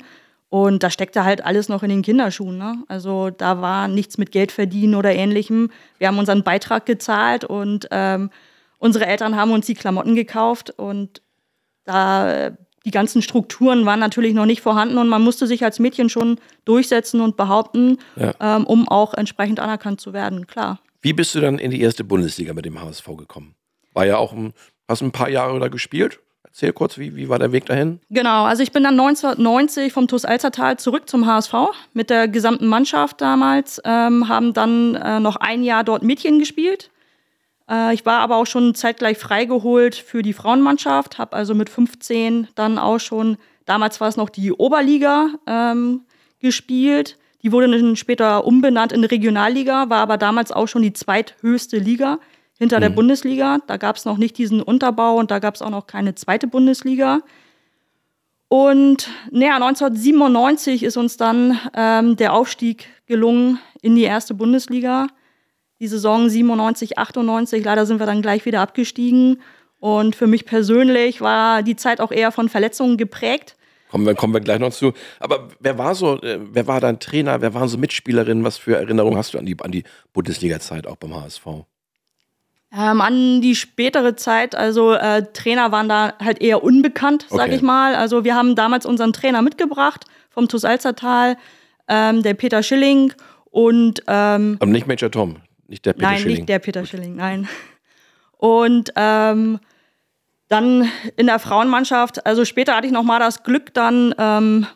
[0.50, 2.58] Und da steckte halt alles noch in den Kinderschuhen.
[2.58, 2.84] Ne?
[2.88, 5.72] Also da war nichts mit Geld verdienen oder ähnlichem.
[6.00, 8.32] Wir haben unseren Beitrag gezahlt und ähm,
[8.80, 11.22] unsere Eltern haben uns die Klamotten gekauft und
[11.86, 12.52] da
[12.86, 16.40] die ganzen Strukturen waren natürlich noch nicht vorhanden und man musste sich als Mädchen schon
[16.66, 18.34] durchsetzen und behaupten, ja.
[18.40, 20.80] ähm, um auch entsprechend anerkannt zu werden, klar.
[21.02, 23.56] Wie bist du dann in die erste Bundesliga mit dem HSV gekommen?
[23.94, 24.54] War ja auch ein,
[24.88, 26.20] hast ein paar Jahre da gespielt?
[26.44, 28.00] Erzähl kurz, wie, wie war der Weg dahin?
[28.10, 31.54] Genau, also ich bin dann 1990 vom TuS Alzertal zurück zum HSV
[31.94, 36.90] mit der gesamten Mannschaft damals, ähm, haben dann äh, noch ein Jahr dort Mädchen gespielt.
[37.70, 42.48] Äh, ich war aber auch schon zeitgleich freigeholt für die Frauenmannschaft, habe also mit 15
[42.56, 46.02] dann auch schon, damals war es noch die Oberliga, ähm,
[46.40, 47.18] gespielt.
[47.42, 52.20] Die wurde dann später umbenannt in Regionalliga, war aber damals auch schon die zweithöchste Liga
[52.58, 52.82] hinter mhm.
[52.82, 53.60] der Bundesliga.
[53.68, 56.48] Da gab es noch nicht diesen Unterbau und da gab es auch noch keine zweite
[56.48, 57.22] Bundesliga.
[58.50, 65.08] Und naja, 1997 ist uns dann ähm, der Aufstieg gelungen in die erste Bundesliga.
[65.80, 69.42] Die Saison 97, 98, leider sind wir dann gleich wieder abgestiegen.
[69.80, 73.56] Und für mich persönlich war die Zeit auch eher von Verletzungen geprägt.
[73.90, 74.94] Kommen wir, kommen wir gleich noch zu.
[75.20, 78.44] Aber wer war so, äh, wer war dein Trainer, wer waren so Mitspielerinnen?
[78.44, 81.46] Was für Erinnerungen hast du an die, an die Bundesliga-Zeit auch beim HSV?
[82.72, 87.56] Ähm, an die spätere Zeit, also äh, Trainer waren da halt eher unbekannt, sag okay.
[87.56, 87.96] ich mal.
[87.96, 91.36] Also wir haben damals unseren Trainer mitgebracht vom TuS Alzertal,
[91.88, 93.12] ähm, der Peter Schilling
[93.46, 96.34] und ähm, Aber nicht Major Tom, nicht der Peter nein, Schilling.
[96.34, 97.48] Nein, nicht der Peter Schilling, nein.
[98.38, 99.60] Und ähm,
[100.50, 104.68] dann in der Frauenmannschaft, also später hatte ich noch mal das Glück, dann ähm,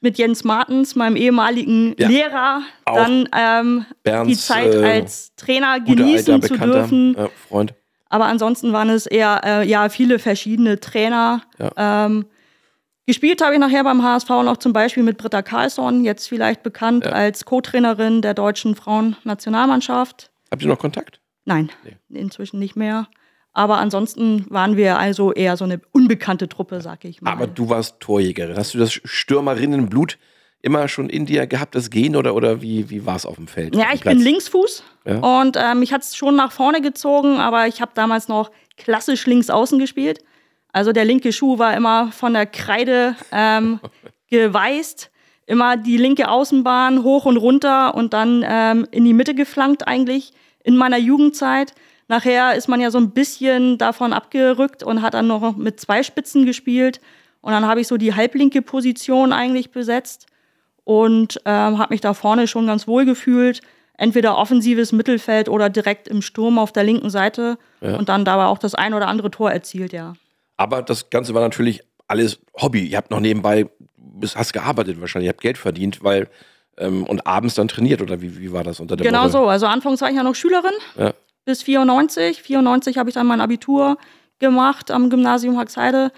[0.00, 2.08] mit Jens Martens, meinem ehemaligen ja.
[2.08, 7.16] Lehrer, dann ähm, Bernds, die Zeit äh, als Trainer genießen alter, zu dürfen.
[7.18, 7.74] Ja, Freund.
[8.08, 11.42] Aber ansonsten waren es eher äh, ja, viele verschiedene Trainer.
[11.58, 12.06] Ja.
[12.06, 12.26] Ähm,
[13.06, 17.06] gespielt habe ich nachher beim HSV noch zum Beispiel mit Britta Carlsson, jetzt vielleicht bekannt
[17.06, 20.30] als Co-Trainerin der deutschen Frauennationalmannschaft.
[20.50, 21.20] Habt ihr noch Kontakt?
[21.44, 22.20] Nein, nee.
[22.20, 23.08] inzwischen nicht mehr.
[23.58, 27.32] Aber ansonsten waren wir also eher so eine unbekannte Truppe, sag ich mal.
[27.32, 28.56] Aber du warst Torjägerin.
[28.56, 30.16] Hast du das Stürmerinnenblut
[30.62, 33.48] immer schon in dir gehabt, das Gehen, oder, oder wie, wie war es auf dem
[33.48, 33.74] Feld?
[33.74, 35.40] Ja, ich bin Linksfuß ja?
[35.40, 39.26] und äh, mich hat es schon nach vorne gezogen, aber ich habe damals noch klassisch
[39.26, 40.20] links außen gespielt.
[40.72, 43.80] Also der linke Schuh war immer von der Kreide ähm,
[44.30, 45.10] geweißt.
[45.46, 50.32] Immer die linke Außenbahn hoch und runter und dann ähm, in die Mitte geflankt eigentlich
[50.62, 51.74] in meiner Jugendzeit.
[52.08, 56.02] Nachher ist man ja so ein bisschen davon abgerückt und hat dann noch mit zwei
[56.02, 57.00] Spitzen gespielt.
[57.42, 60.26] Und dann habe ich so die halblinke Position eigentlich besetzt
[60.84, 63.60] und ähm, habe mich da vorne schon ganz wohl gefühlt.
[63.98, 67.58] Entweder offensives Mittelfeld oder direkt im Sturm auf der linken Seite.
[67.80, 67.96] Ja.
[67.96, 70.14] Und dann dabei auch das ein oder andere Tor erzielt, ja.
[70.56, 72.86] Aber das Ganze war natürlich alles Hobby.
[72.86, 73.66] Ihr habt noch nebenbei,
[74.34, 76.28] hast gearbeitet wahrscheinlich, ihr habt Geld verdient, weil
[76.78, 79.30] ähm, und abends dann trainiert oder wie, wie war das unter der Genau Woche?
[79.30, 79.46] so.
[79.46, 80.72] Also anfangs war ich ja noch Schülerin.
[80.96, 81.12] Ja
[81.48, 82.42] bis 94.
[82.42, 83.96] 94 habe ich dann mein Abitur
[84.38, 86.12] gemacht am Gymnasium Haxheide.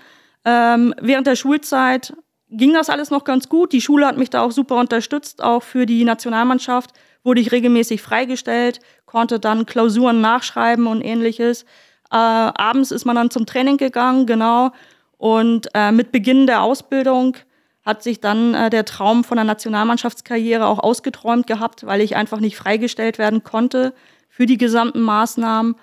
[0.45, 2.13] Ähm, während der Schulzeit
[2.49, 3.73] ging das alles noch ganz gut.
[3.73, 5.41] Die Schule hat mich da auch super unterstützt.
[5.41, 6.91] Auch für die Nationalmannschaft
[7.23, 11.63] wurde ich regelmäßig freigestellt, konnte dann Klausuren nachschreiben und ähnliches.
[12.11, 14.73] Äh, abends ist man dann zum Training gegangen, genau.
[15.17, 17.37] Und äh, mit Beginn der Ausbildung
[17.85, 22.41] hat sich dann äh, der Traum von der Nationalmannschaftskarriere auch ausgeträumt gehabt, weil ich einfach
[22.41, 23.95] nicht freigestellt werden konnte
[24.41, 25.77] für die gesamten Maßnahmen.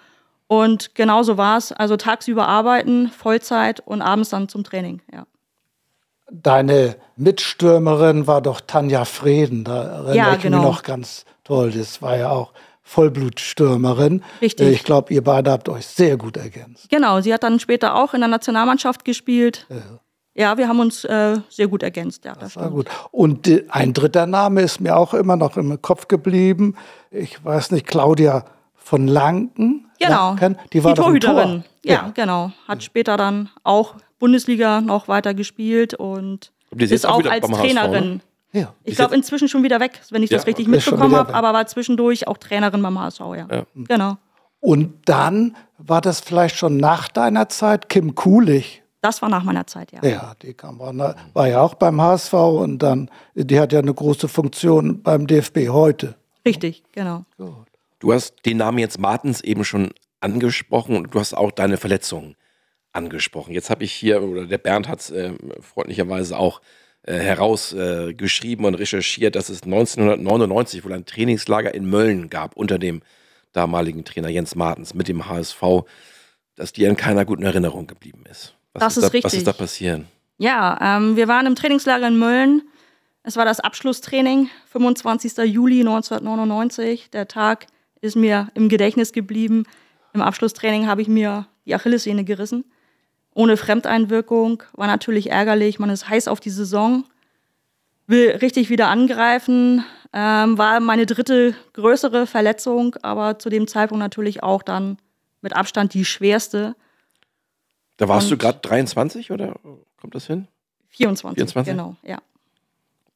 [0.48, 1.72] Und genauso war es.
[1.72, 5.28] Also tagsüber arbeiten, Vollzeit und abends dann zum Training, ja.
[6.32, 10.58] Deine Mitstürmerin war doch Tanja Freden, da erinnere ja, ich genau.
[10.58, 11.72] mich noch ganz toll.
[11.72, 14.24] Das war ja auch Vollblutstürmerin.
[14.41, 14.67] Richtig.
[14.70, 16.89] Ich glaube, ihr beide habt euch sehr gut ergänzt.
[16.89, 19.67] Genau, sie hat dann später auch in der Nationalmannschaft gespielt.
[19.70, 20.00] Ja.
[20.38, 22.23] Ja, wir haben uns äh, sehr gut ergänzt.
[22.23, 22.88] Ja, das, das war gut.
[23.12, 26.76] Und äh, ein dritter Name ist mir auch immer noch im Kopf geblieben.
[27.10, 28.45] Ich weiß nicht, Claudia
[28.76, 29.89] von Lanken.
[30.00, 30.30] Genau.
[30.30, 31.63] Lanken, die war die Torhüterin.
[31.63, 31.63] Tor.
[31.84, 32.52] Ja, ja, genau.
[32.67, 38.21] Hat später dann auch Bundesliga noch weiter gespielt und ist auch, auch als Trainerin.
[38.21, 38.62] HSV, ne?
[38.62, 38.73] Ja.
[38.84, 41.65] Ich glaube inzwischen schon wieder weg, wenn ich ja, das richtig mitbekommen habe, aber war
[41.65, 43.47] zwischendurch auch Trainerin beim HSV, ja.
[43.52, 43.63] ja.
[43.76, 44.17] Genau.
[44.60, 48.84] Und dann war das vielleicht schon nach deiner Zeit Kim Kulich.
[49.02, 50.04] Das war nach meiner Zeit, ja.
[50.04, 53.94] Ja, die kam, war, war ja auch beim HSV und dann, die hat ja eine
[53.94, 56.16] große Funktion beim DFB heute.
[56.46, 57.26] Richtig, genau.
[57.38, 57.68] Gut.
[58.00, 62.36] Du hast den Namen jetzt Martens eben schon angesprochen und du hast auch deine Verletzungen
[62.92, 63.54] angesprochen.
[63.54, 66.62] Jetzt habe ich hier, oder der Bernd hat es äh, freundlicherweise auch
[67.04, 72.80] äh, herausgeschrieben äh, und recherchiert, dass es 1999 wohl ein Trainingslager in Mölln gab unter
[72.80, 73.02] dem
[73.54, 75.62] damaligen Trainer Jens Martens mit dem HSV,
[76.56, 78.57] dass dir in keiner guten Erinnerung geblieben ist.
[78.80, 79.24] Was das ist, ist da, richtig.
[79.24, 80.06] Was ist da passiert?
[80.38, 82.62] Ja, ähm, wir waren im Trainingslager in Mölln.
[83.24, 85.38] Es war das Abschlusstraining, 25.
[85.46, 87.10] Juli 1999.
[87.10, 87.68] Der Tag
[88.02, 89.66] ist mir im Gedächtnis geblieben.
[90.13, 92.66] Im Abschlusstraining habe ich mir die Achillessehne gerissen.
[93.34, 94.63] Ohne Fremdeinwirkung.
[94.74, 95.80] War natürlich ärgerlich.
[95.80, 97.04] Man ist heiß auf die Saison.
[98.06, 99.84] Will richtig wieder angreifen.
[100.13, 104.98] Ähm, war meine dritte größere Verletzung, aber zu dem Zeitpunkt natürlich auch dann
[105.42, 106.76] mit Abstand die schwerste.
[107.98, 109.56] Da warst und du gerade 23 oder
[110.00, 110.48] kommt das hin?
[110.90, 112.20] 24, 24, genau, ja.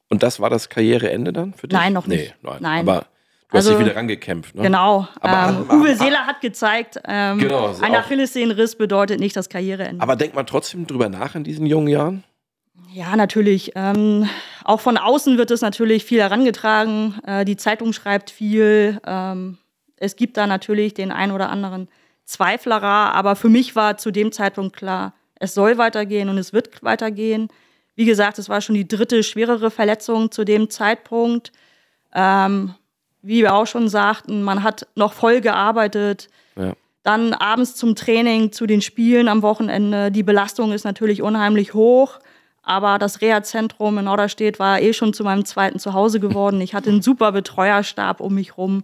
[0.10, 1.78] Und das war das Karriereende dann für dich?
[1.78, 2.36] Nein, noch nicht.
[2.42, 2.58] Nee, nein.
[2.60, 2.90] nein.
[2.90, 3.06] Aber
[3.50, 4.64] du hast also, dich wieder rangekämpft, ne?
[4.64, 5.08] Genau.
[5.22, 10.02] Aber, ähm, Uwe Seeler hat gezeigt, ähm, genau, ein Achillessehnenriss bedeutet nicht das Karriereende.
[10.02, 12.24] Aber denkt man trotzdem drüber nach in diesen jungen Jahren?
[12.94, 13.72] Ja, natürlich.
[13.76, 14.28] Ähm,
[14.66, 17.20] auch von außen wird es natürlich viel herangetragen.
[17.26, 19.00] Äh, die Zeitung schreibt viel.
[19.06, 19.58] Ähm,
[19.96, 21.88] es gibt da natürlich den einen oder anderen
[22.32, 26.84] Zweiflerer, aber für mich war zu dem Zeitpunkt klar, es soll weitergehen und es wird
[26.84, 27.50] weitergehen.
[27.96, 31.52] Wie gesagt, es war schon die dritte schwerere Verletzung zu dem Zeitpunkt.
[32.14, 32.76] Ähm,
[33.22, 36.30] wie wir auch schon sagten, man hat noch voll gearbeitet.
[36.56, 36.74] Ja.
[37.04, 40.12] Dann abends zum Training, zu den Spielen am Wochenende.
[40.12, 42.20] Die Belastung ist natürlich unheimlich hoch.
[42.64, 46.62] Aber das Reha-Zentrum in Norderstedt war eh schon zu meinem zweiten Zuhause geworden.
[46.62, 48.84] Ich hatte einen super Betreuerstab um mich rum.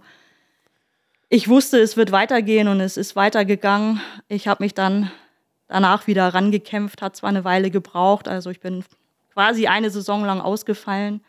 [1.29, 3.99] Ich wusste, es wird weitergehen und es ist weitergegangen.
[4.29, 5.11] Ich habe mich dann
[5.67, 8.85] danach wieder rangekämpft, hat zwar eine Weile gebraucht, also ich bin
[9.33, 11.21] quasi eine Saison lang ausgefallen,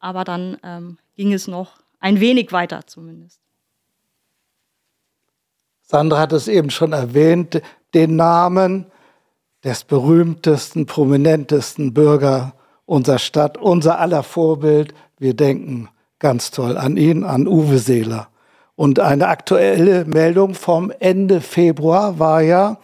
[0.00, 3.40] aber dann ähm, ging es noch ein wenig weiter zumindest.
[5.82, 7.62] Sandra hat es eben schon erwähnt,
[7.94, 8.86] den Namen
[9.64, 12.54] des berühmtesten, prominentesten Bürger
[12.86, 14.94] unserer Stadt, unser aller Vorbild.
[15.18, 18.28] Wir denken ganz toll an ihn, an Uwe Seeler.
[18.78, 22.78] Und eine aktuelle Meldung vom Ende Februar war ja,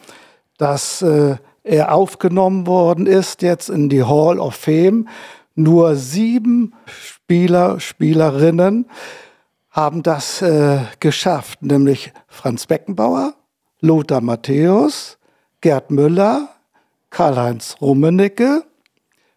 [0.59, 5.07] dass äh, er aufgenommen worden ist jetzt in die Hall of Fame.
[5.55, 8.91] Nur sieben Spieler, Spielerinnen
[9.71, 13.35] haben das äh, geschafft, nämlich Franz Beckenbauer,
[13.81, 15.17] Lothar Matthäus,
[15.61, 16.49] Gerd Müller,
[17.11, 18.65] Karl-Heinz Rummenigge,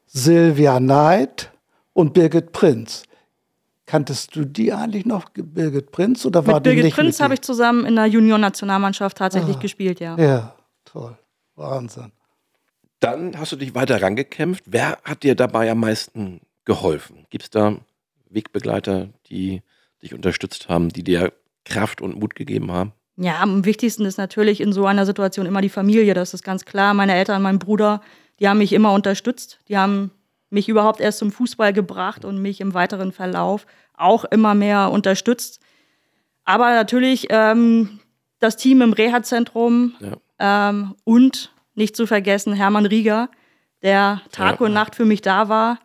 [0.08, 1.52] Silvia Neid
[1.93, 3.04] und Birgit Prinz.
[3.88, 6.26] Kanntest du die eigentlich noch, Birgit Prinz?
[6.26, 10.02] Oder war mit Birgit nicht Prinz habe ich zusammen in der Junior-Nationalmannschaft tatsächlich ah, gespielt,
[10.02, 10.17] ja.
[10.17, 11.17] Ja, toll.
[11.56, 12.12] Wahnsinn.
[13.00, 14.65] Dann hast du dich weiter rangekämpft.
[14.67, 17.26] Wer hat dir dabei am meisten geholfen?
[17.30, 17.78] Gibt es da
[18.30, 19.62] Wegbegleiter, die
[20.04, 21.32] dich unterstützt haben, die dir
[21.63, 22.91] Kraft und Mut gegeben haben?
[23.15, 26.65] Ja, am wichtigsten ist natürlich in so einer Situation immer die Familie, das ist ganz
[26.65, 26.93] klar.
[26.93, 28.02] Meine Eltern, mein Bruder,
[28.41, 29.60] die haben mich immer unterstützt.
[29.69, 30.12] Die haben
[30.49, 35.60] mich überhaupt erst zum Fußball gebracht und mich im weiteren Verlauf auch immer mehr unterstützt.
[36.45, 37.99] Aber natürlich ähm,
[38.39, 40.69] das Team im Reha-Zentrum ja.
[40.69, 43.29] ähm, und nicht zu vergessen Hermann Rieger,
[43.81, 44.65] der Tag ja.
[44.65, 45.79] und Nacht für mich da war,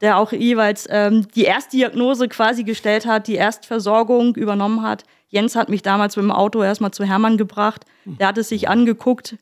[0.00, 5.04] der auch jeweils ähm, die Erstdiagnose quasi gestellt hat, die Erstversorgung übernommen hat.
[5.28, 7.84] Jens hat mich damals mit dem Auto erstmal zu Hermann gebracht.
[8.04, 9.36] Der hat es sich angeguckt,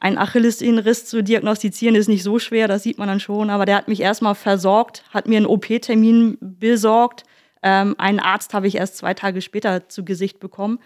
[0.00, 3.50] ein Achillessehnenriss zu diagnostizieren ist nicht so schwer, das sieht man dann schon.
[3.50, 7.24] Aber der hat mich erstmal versorgt, hat mir einen OP-Termin besorgt.
[7.62, 10.78] Ähm, einen Arzt habe ich erst zwei Tage später zu Gesicht bekommen.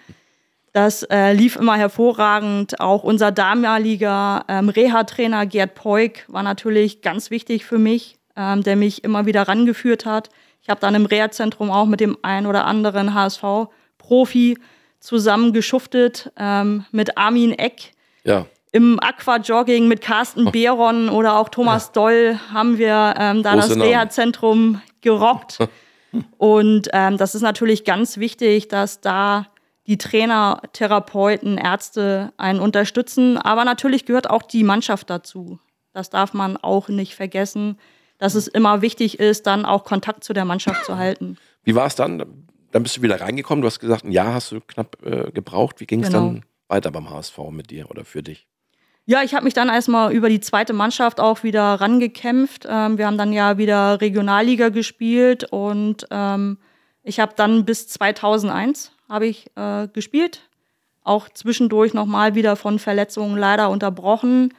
[0.72, 2.80] Das äh, lief immer hervorragend.
[2.80, 8.76] Auch unser damaliger ähm, Reha-Trainer Gerd Peuk war natürlich ganz wichtig für mich, ähm, der
[8.76, 10.30] mich immer wieder rangeführt hat.
[10.62, 14.56] Ich habe dann im Reha-Zentrum auch mit dem einen oder anderen HSV-Profi
[15.00, 17.92] zusammen geschuftet, ähm, mit Armin Eck.
[18.24, 21.92] Ja im Aquajogging mit Carsten Behron oder auch Thomas ja.
[21.92, 25.58] Doll haben wir ähm, da Große das Reha-Zentrum gerockt.
[26.38, 29.46] Und ähm, das ist natürlich ganz wichtig, dass da
[29.86, 33.36] die Trainer, Therapeuten, Ärzte einen unterstützen.
[33.36, 35.58] Aber natürlich gehört auch die Mannschaft dazu.
[35.92, 37.78] Das darf man auch nicht vergessen,
[38.18, 41.36] dass es immer wichtig ist, dann auch Kontakt zu der Mannschaft zu halten.
[41.64, 42.46] Wie war es dann?
[42.70, 43.60] Dann bist du wieder reingekommen.
[43.60, 45.80] Du hast gesagt, ein Jahr hast du knapp äh, gebraucht.
[45.80, 46.26] Wie ging es genau.
[46.26, 48.46] dann weiter beim HSV mit dir oder für dich?
[49.04, 52.66] Ja, ich habe mich dann erstmal über die zweite Mannschaft auch wieder rangekämpft.
[52.68, 56.58] Ähm, wir haben dann ja wieder Regionalliga gespielt und ähm,
[57.02, 60.48] ich habe dann bis 2001 habe ich äh, gespielt.
[61.02, 64.54] Auch zwischendurch nochmal wieder von Verletzungen leider unterbrochen.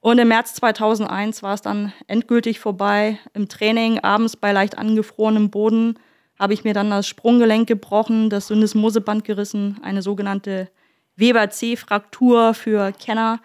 [0.00, 3.18] Und im März 2001 war es dann endgültig vorbei.
[3.32, 5.98] Im Training, abends bei leicht angefrorenem Boden,
[6.38, 10.68] habe ich mir dann das Sprunggelenk gebrochen, das Syndesmoseband gerissen, eine sogenannte
[11.16, 13.40] Weber-C-Fraktur für Kenner.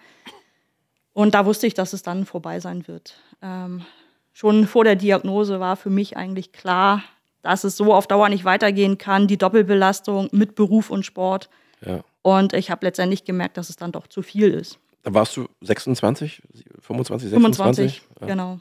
[1.16, 3.14] Und da wusste ich, dass es dann vorbei sein wird.
[3.40, 3.86] Ähm,
[4.34, 7.02] schon vor der Diagnose war für mich eigentlich klar,
[7.40, 11.48] dass es so auf Dauer nicht weitergehen kann, die Doppelbelastung mit Beruf und Sport.
[11.80, 12.04] Ja.
[12.20, 14.78] Und ich habe letztendlich gemerkt, dass es dann doch zu viel ist.
[15.04, 16.42] Da warst du 26,
[16.82, 18.02] 25, 26?
[18.02, 18.26] 25, ja.
[18.26, 18.60] genau.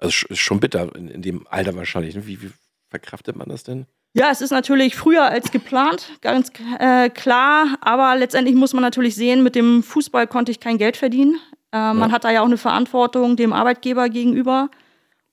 [0.00, 2.16] Also ist schon bitter in, in dem Alter wahrscheinlich.
[2.16, 2.26] Ne?
[2.26, 2.50] Wie, wie
[2.90, 3.86] verkraftet man das denn?
[4.14, 7.78] Ja, es ist natürlich früher als geplant, ganz äh, klar.
[7.82, 11.38] Aber letztendlich muss man natürlich sehen, mit dem Fußball konnte ich kein Geld verdienen.
[11.72, 11.94] Äh, ja.
[11.94, 14.70] Man hat da ja auch eine Verantwortung dem Arbeitgeber gegenüber.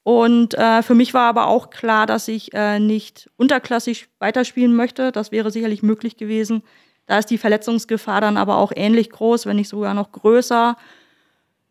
[0.03, 5.11] Und äh, für mich war aber auch klar, dass ich äh, nicht unterklassig weiterspielen möchte.
[5.11, 6.61] Das wäre sicherlich möglich gewesen.
[7.07, 10.75] Da ist die Verletzungsgefahr dann aber auch ähnlich groß, wenn nicht sogar noch größer.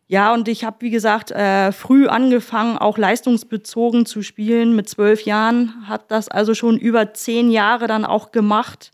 [0.07, 4.75] Ja, und ich habe, wie gesagt, äh, früh angefangen, auch leistungsbezogen zu spielen.
[4.75, 8.91] Mit zwölf Jahren hat das also schon über zehn Jahre dann auch gemacht.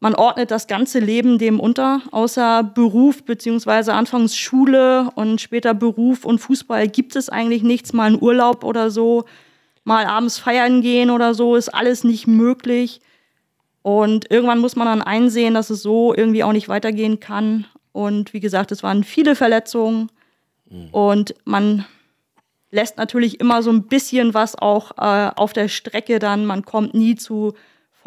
[0.00, 6.24] Man ordnet das ganze Leben dem unter, außer Beruf beziehungsweise anfangs Schule und später Beruf
[6.24, 9.24] und Fußball gibt es eigentlich nichts, mal einen Urlaub oder so,
[9.82, 13.00] mal abends feiern gehen oder so, ist alles nicht möglich.
[13.82, 17.66] Und irgendwann muss man dann einsehen, dass es so irgendwie auch nicht weitergehen kann.
[17.92, 20.10] Und wie gesagt, es waren viele Verletzungen.
[20.68, 20.88] Mhm.
[20.90, 21.86] Und man
[22.70, 26.46] lässt natürlich immer so ein bisschen was auch äh, auf der Strecke dann.
[26.46, 27.54] Man kommt nie zu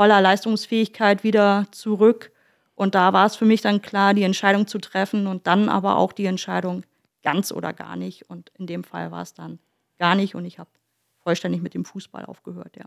[0.01, 2.31] voller Leistungsfähigkeit wieder zurück.
[2.73, 5.97] Und da war es für mich dann klar, die Entscheidung zu treffen und dann aber
[5.97, 6.85] auch die Entscheidung
[7.21, 8.27] ganz oder gar nicht.
[8.27, 9.59] Und in dem Fall war es dann
[9.99, 10.71] gar nicht und ich habe
[11.19, 12.85] vollständig mit dem Fußball aufgehört, ja.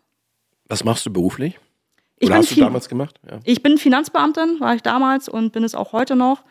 [0.65, 1.61] Was machst du beruflich?
[2.17, 3.21] Ich Oder hast du damals gemacht?
[3.31, 3.39] Ja.
[3.45, 6.43] Ich bin Finanzbeamtin, war ich damals und bin es auch heute noch.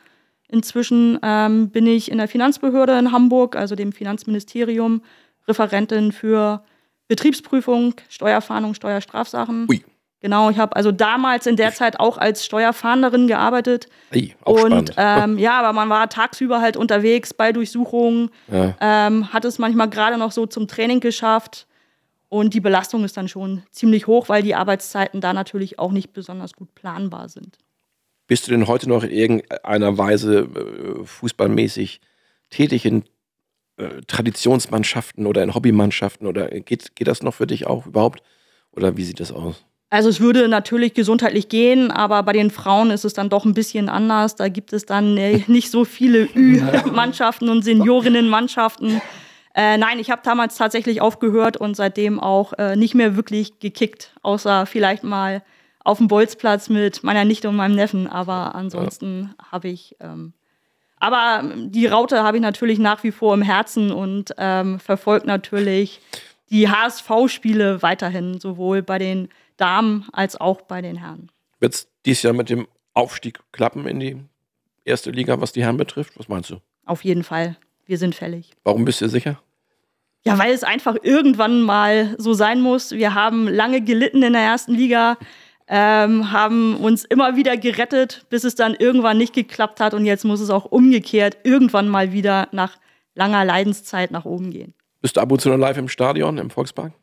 [0.47, 5.01] Inzwischen ähm, bin ich in der Finanzbehörde in Hamburg, also dem Finanzministerium,
[5.45, 6.64] Referentin für
[7.09, 9.68] Betriebsprüfung, Steuerfahndung, Steuerstrafsachen.
[9.70, 9.84] Ui.
[10.24, 13.88] Genau, ich habe also damals in der Zeit auch als Steuerfahnderin gearbeitet.
[14.09, 18.74] Ei, auch und ähm, ja, aber man war tagsüber halt unterwegs bei Durchsuchungen, ja.
[18.80, 21.67] ähm, hat es manchmal gerade noch so zum Training geschafft.
[22.30, 26.13] Und die Belastung ist dann schon ziemlich hoch, weil die Arbeitszeiten da natürlich auch nicht
[26.13, 27.57] besonders gut planbar sind.
[28.26, 31.99] Bist du denn heute noch in irgendeiner Weise äh, fußballmäßig
[32.49, 33.03] tätig in
[33.76, 36.28] äh, Traditionsmannschaften oder in Hobbymannschaften?
[36.28, 38.24] Oder geht, geht das noch für dich auch überhaupt?
[38.71, 39.65] Oder wie sieht das aus?
[39.94, 43.54] Also es würde natürlich gesundheitlich gehen, aber bei den Frauen ist es dann doch ein
[43.54, 44.36] bisschen anders.
[44.36, 49.04] Da gibt es dann äh, nicht so viele Ü-Mannschaften und Seniorinnen-Mannschaften.
[49.54, 54.16] Äh, nein, ich habe damals tatsächlich aufgehört und seitdem auch äh, nicht mehr wirklich gekickt,
[54.24, 55.44] außer vielleicht mal
[55.84, 58.08] auf dem Bolzplatz mit meiner Nichte und meinem Neffen.
[58.08, 59.52] Aber ansonsten ja.
[59.52, 59.96] habe ich.
[60.00, 60.34] Ähm,
[60.98, 66.02] aber die Raute habe ich natürlich nach wie vor im Herzen und ähm, verfolgt natürlich
[66.50, 71.30] die HSV-Spiele weiterhin, sowohl bei den Damen als auch bei den Herren.
[71.60, 74.18] Wird es dieses Jahr mit dem Aufstieg klappen in die
[74.86, 76.18] erste Liga, was die Herren betrifft?
[76.18, 76.58] Was meinst du?
[76.86, 77.58] Auf jeden Fall.
[77.86, 78.51] Wir sind fällig.
[78.64, 79.41] Warum bist du sicher?
[80.26, 82.91] Ja, weil es einfach irgendwann mal so sein muss.
[82.91, 85.18] Wir haben lange gelitten in der ersten Liga,
[85.68, 89.93] ähm, haben uns immer wieder gerettet, bis es dann irgendwann nicht geklappt hat.
[89.93, 92.78] Und jetzt muss es auch umgekehrt irgendwann mal wieder nach
[93.16, 94.74] langer Leidenszeit nach oben gehen.
[95.01, 96.93] Bist du ab und zu noch live im Stadion, im Volkspark?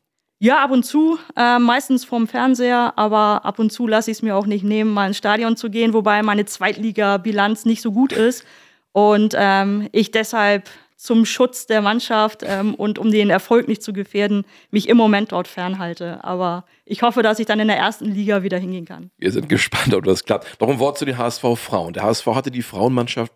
[0.43, 4.22] Ja, ab und zu, äh, meistens vorm Fernseher, aber ab und zu lasse ich es
[4.22, 8.12] mir auch nicht nehmen, mal ins Stadion zu gehen, wobei meine Zweitliga-Bilanz nicht so gut
[8.12, 8.47] ist
[8.93, 13.93] und ähm, ich deshalb zum Schutz der Mannschaft ähm, und um den Erfolg nicht zu
[13.93, 16.24] gefährden, mich im Moment dort fernhalte.
[16.24, 19.11] Aber ich hoffe, dass ich dann in der ersten Liga wieder hingehen kann.
[19.18, 20.59] Wir sind gespannt, ob das klappt.
[20.59, 21.93] Noch ein Wort zu den HSV-Frauen.
[21.93, 23.32] Der HSV hatte die Frauenmannschaft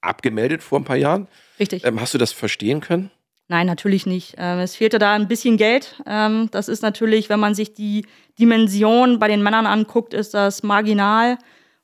[0.00, 1.28] abgemeldet vor ein paar Jahren.
[1.58, 1.84] Richtig.
[1.84, 3.10] Ähm, hast du das verstehen können?
[3.50, 4.36] Nein, natürlich nicht.
[4.38, 6.00] Ähm, es fehlte da ein bisschen Geld.
[6.06, 8.06] Ähm, das ist natürlich, wenn man sich die
[8.38, 11.36] Dimension bei den Männern anguckt, ist das marginal.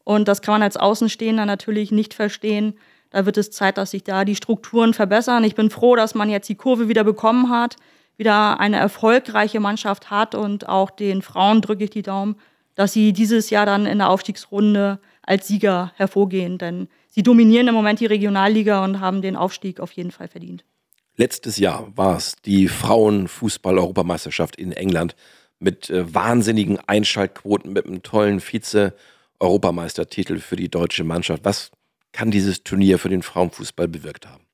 [0.05, 2.75] Und das kann man als Außenstehender natürlich nicht verstehen.
[3.11, 5.43] Da wird es Zeit, dass sich da die Strukturen verbessern.
[5.43, 7.75] Ich bin froh, dass man jetzt die Kurve wieder bekommen hat,
[8.17, 12.37] wieder eine erfolgreiche Mannschaft hat und auch den Frauen drücke ich die Daumen,
[12.77, 16.59] dass sie dieses Jahr dann in der Aufstiegsrunde als Sieger hervorgehen.
[16.59, 20.65] Denn sie dominieren im Moment die Regionalliga und haben den Aufstieg auf jeden Fall verdient.
[21.17, 25.17] Letztes Jahr war es die Frauenfußball-Europameisterschaft in England
[25.59, 31.45] mit äh, wahnsinnigen Einschaltquoten, mit einem tollen Vize-Europameistertitel für die deutsche Mannschaft.
[31.45, 31.71] Was
[32.13, 34.45] kann dieses Turnier für den Frauenfußball bewirkt haben?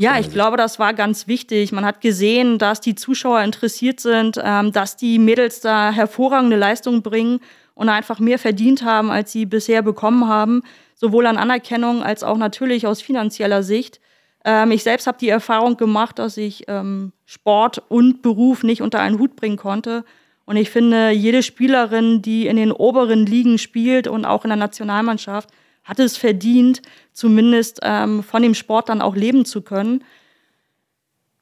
[0.00, 1.72] Ja, ich glaube, das war ganz wichtig.
[1.72, 7.02] Man hat gesehen, dass die Zuschauer interessiert sind, ähm, dass die Mädels da hervorragende Leistungen
[7.02, 7.40] bringen
[7.74, 10.62] und einfach mehr verdient haben, als sie bisher bekommen haben,
[10.94, 14.00] sowohl an Anerkennung als auch natürlich aus finanzieller Sicht.
[14.48, 18.98] Ähm, ich selbst habe die Erfahrung gemacht, dass ich ähm, Sport und Beruf nicht unter
[18.98, 20.06] einen Hut bringen konnte.
[20.46, 24.56] Und ich finde, jede Spielerin, die in den oberen Ligen spielt und auch in der
[24.56, 25.50] Nationalmannschaft,
[25.84, 26.80] hat es verdient,
[27.12, 30.02] zumindest ähm, von dem Sport dann auch leben zu können.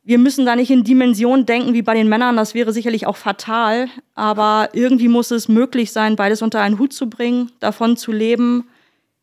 [0.03, 3.17] Wir müssen da nicht in Dimensionen denken wie bei den Männern, das wäre sicherlich auch
[3.17, 3.87] fatal,
[4.17, 8.65] aber irgendwie muss es möglich sein, beides unter einen Hut zu bringen, davon zu leben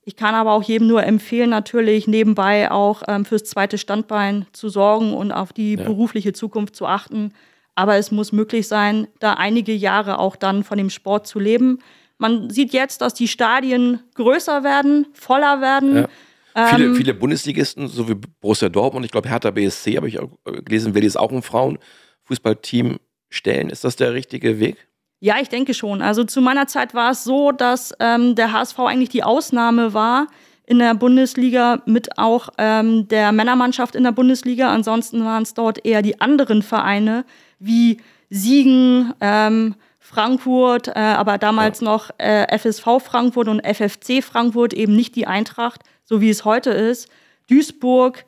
[0.05, 4.69] ich kann aber auch jedem nur empfehlen, natürlich nebenbei auch ähm, fürs zweite Standbein zu
[4.69, 5.83] sorgen und auf die ja.
[5.83, 7.33] berufliche Zukunft zu achten.
[7.75, 11.79] Aber es muss möglich sein, da einige Jahre auch dann von dem Sport zu leben.
[12.17, 15.95] Man sieht jetzt, dass die Stadien größer werden, voller werden.
[15.95, 16.09] Ja.
[16.67, 20.29] Viele, ähm, viele Bundesligisten, so wie Borussia Dortmund, ich glaube Hertha BSC, habe ich auch
[20.45, 22.99] äh, gelesen, will jetzt auch ein Frauenfußballteam
[23.29, 23.69] stellen.
[23.69, 24.77] Ist das der richtige Weg?
[25.23, 26.01] Ja, ich denke schon.
[26.01, 30.27] Also zu meiner Zeit war es so, dass ähm, der HSV eigentlich die Ausnahme war
[30.65, 34.73] in der Bundesliga mit auch ähm, der Männermannschaft in der Bundesliga.
[34.73, 37.23] Ansonsten waren es dort eher die anderen Vereine
[37.57, 41.85] wie Siegen, ähm, Frankfurt, äh, aber damals ja.
[41.85, 46.71] noch äh, FSV Frankfurt und FFC Frankfurt, eben nicht die Eintracht, so wie es heute
[46.71, 47.07] ist.
[47.49, 48.25] Duisburg,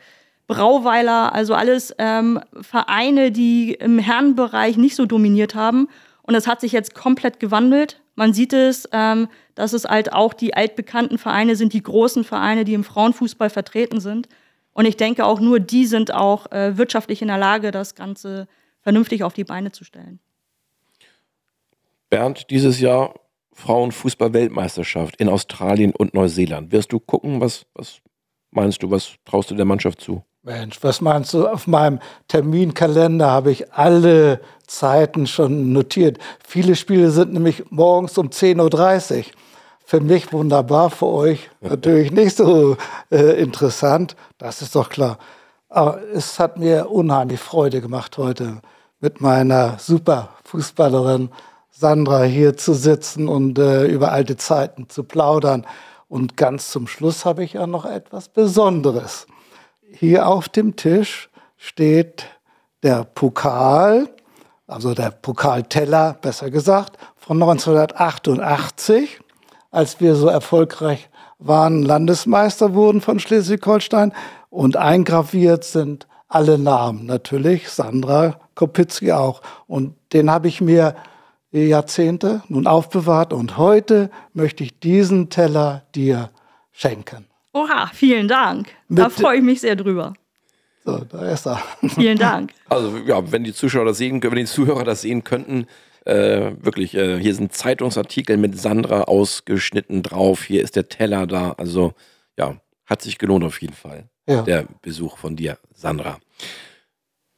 [0.48, 5.90] Brauweiler, also alles ähm, Vereine, die im Herrenbereich nicht so dominiert haben.
[6.26, 8.02] Und das hat sich jetzt komplett gewandelt.
[8.16, 12.66] Man sieht es, ähm, dass es halt auch die altbekannten Vereine sind, die großen Vereine,
[12.66, 14.28] die im Frauenfußball vertreten sind.
[14.74, 18.48] Und ich denke auch nur die sind auch äh, wirtschaftlich in der Lage, das Ganze
[18.82, 20.20] vernünftig auf die Beine zu stellen.
[22.10, 23.14] Bernd, dieses Jahr
[23.54, 26.72] Frauenfußball-Weltmeisterschaft in Australien und Neuseeland.
[26.72, 28.00] Wirst du gucken, was, was
[28.52, 30.24] meinst du, was traust du der Mannschaft zu?
[30.46, 31.48] Mensch, was meinst du?
[31.48, 36.20] Auf meinem Terminkalender habe ich alle Zeiten schon notiert.
[36.48, 39.24] Viele Spiele sind nämlich morgens um 10.30 Uhr.
[39.84, 42.78] Für mich wunderbar, für euch natürlich nicht so
[43.10, 44.16] äh, interessant.
[44.38, 45.18] Das ist doch klar.
[45.68, 48.62] Aber es hat mir unheimlich Freude gemacht, heute
[49.00, 51.30] mit meiner super Fußballerin
[51.72, 55.66] Sandra hier zu sitzen und äh, über alte Zeiten zu plaudern.
[56.08, 59.26] Und ganz zum Schluss habe ich ja noch etwas Besonderes.
[59.98, 62.26] Hier auf dem Tisch steht
[62.84, 64.10] der Pokal,
[64.68, 69.22] also der Pokalteller, besser gesagt, von 1988,
[69.72, 74.12] als wir so erfolgreich waren, Landesmeister wurden von Schleswig-Holstein.
[74.50, 79.42] Und eingraviert sind alle Namen natürlich, Sandra Kopitzki auch.
[79.66, 80.96] Und den habe ich mir
[81.52, 86.32] Jahrzehnte nun aufbewahrt und heute möchte ich diesen Teller dir
[86.74, 87.28] schenken.
[87.56, 88.68] Oha, vielen Dank.
[88.90, 90.14] Da freue ich mich sehr drüber.
[90.84, 91.64] So, da ist er.
[91.96, 92.52] Vielen Dank.
[92.68, 95.66] Also ja, wenn die Zuschauer das sehen, wenn die Zuhörer das sehen könnten,
[96.04, 100.44] äh, wirklich, äh, hier sind Zeitungsartikel mit Sandra ausgeschnitten drauf.
[100.44, 101.54] Hier ist der Teller da.
[101.54, 101.94] Also
[102.38, 104.10] ja, hat sich gelohnt auf jeden Fall.
[104.28, 104.42] Ja.
[104.42, 106.20] Der Besuch von dir, Sandra.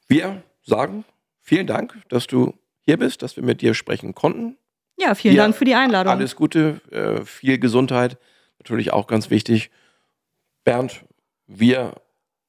[0.07, 1.05] Wir sagen
[1.41, 4.57] vielen Dank, dass du hier bist, dass wir mit dir sprechen konnten.
[4.97, 6.11] Ja, vielen dir Dank für die Einladung.
[6.11, 8.17] Alles Gute, äh, viel Gesundheit,
[8.57, 9.69] natürlich auch ganz wichtig.
[10.67, 11.05] Bernd,
[11.47, 11.93] wir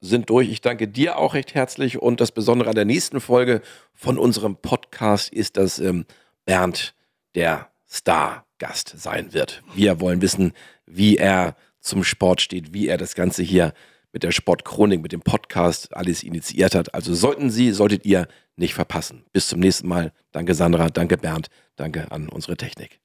[0.01, 0.49] sind durch.
[0.49, 3.61] Ich danke dir auch recht herzlich und das Besondere an der nächsten Folge
[3.93, 6.03] von unserem Podcast ist, dass ähm,
[6.43, 6.95] Bernd
[7.33, 9.63] der Star-Gast sein wird.
[9.73, 10.51] Wir wollen wissen,
[10.85, 13.71] wie er zum Sport steht, wie er das Ganze hier
[14.11, 16.93] mit der Sportchronik, mit dem Podcast alles initiiert hat.
[16.93, 19.23] Also sollten Sie, solltet ihr nicht verpassen.
[19.31, 20.11] Bis zum nächsten Mal.
[20.33, 21.47] Danke Sandra, danke Bernd,
[21.77, 22.99] danke an unsere Technik.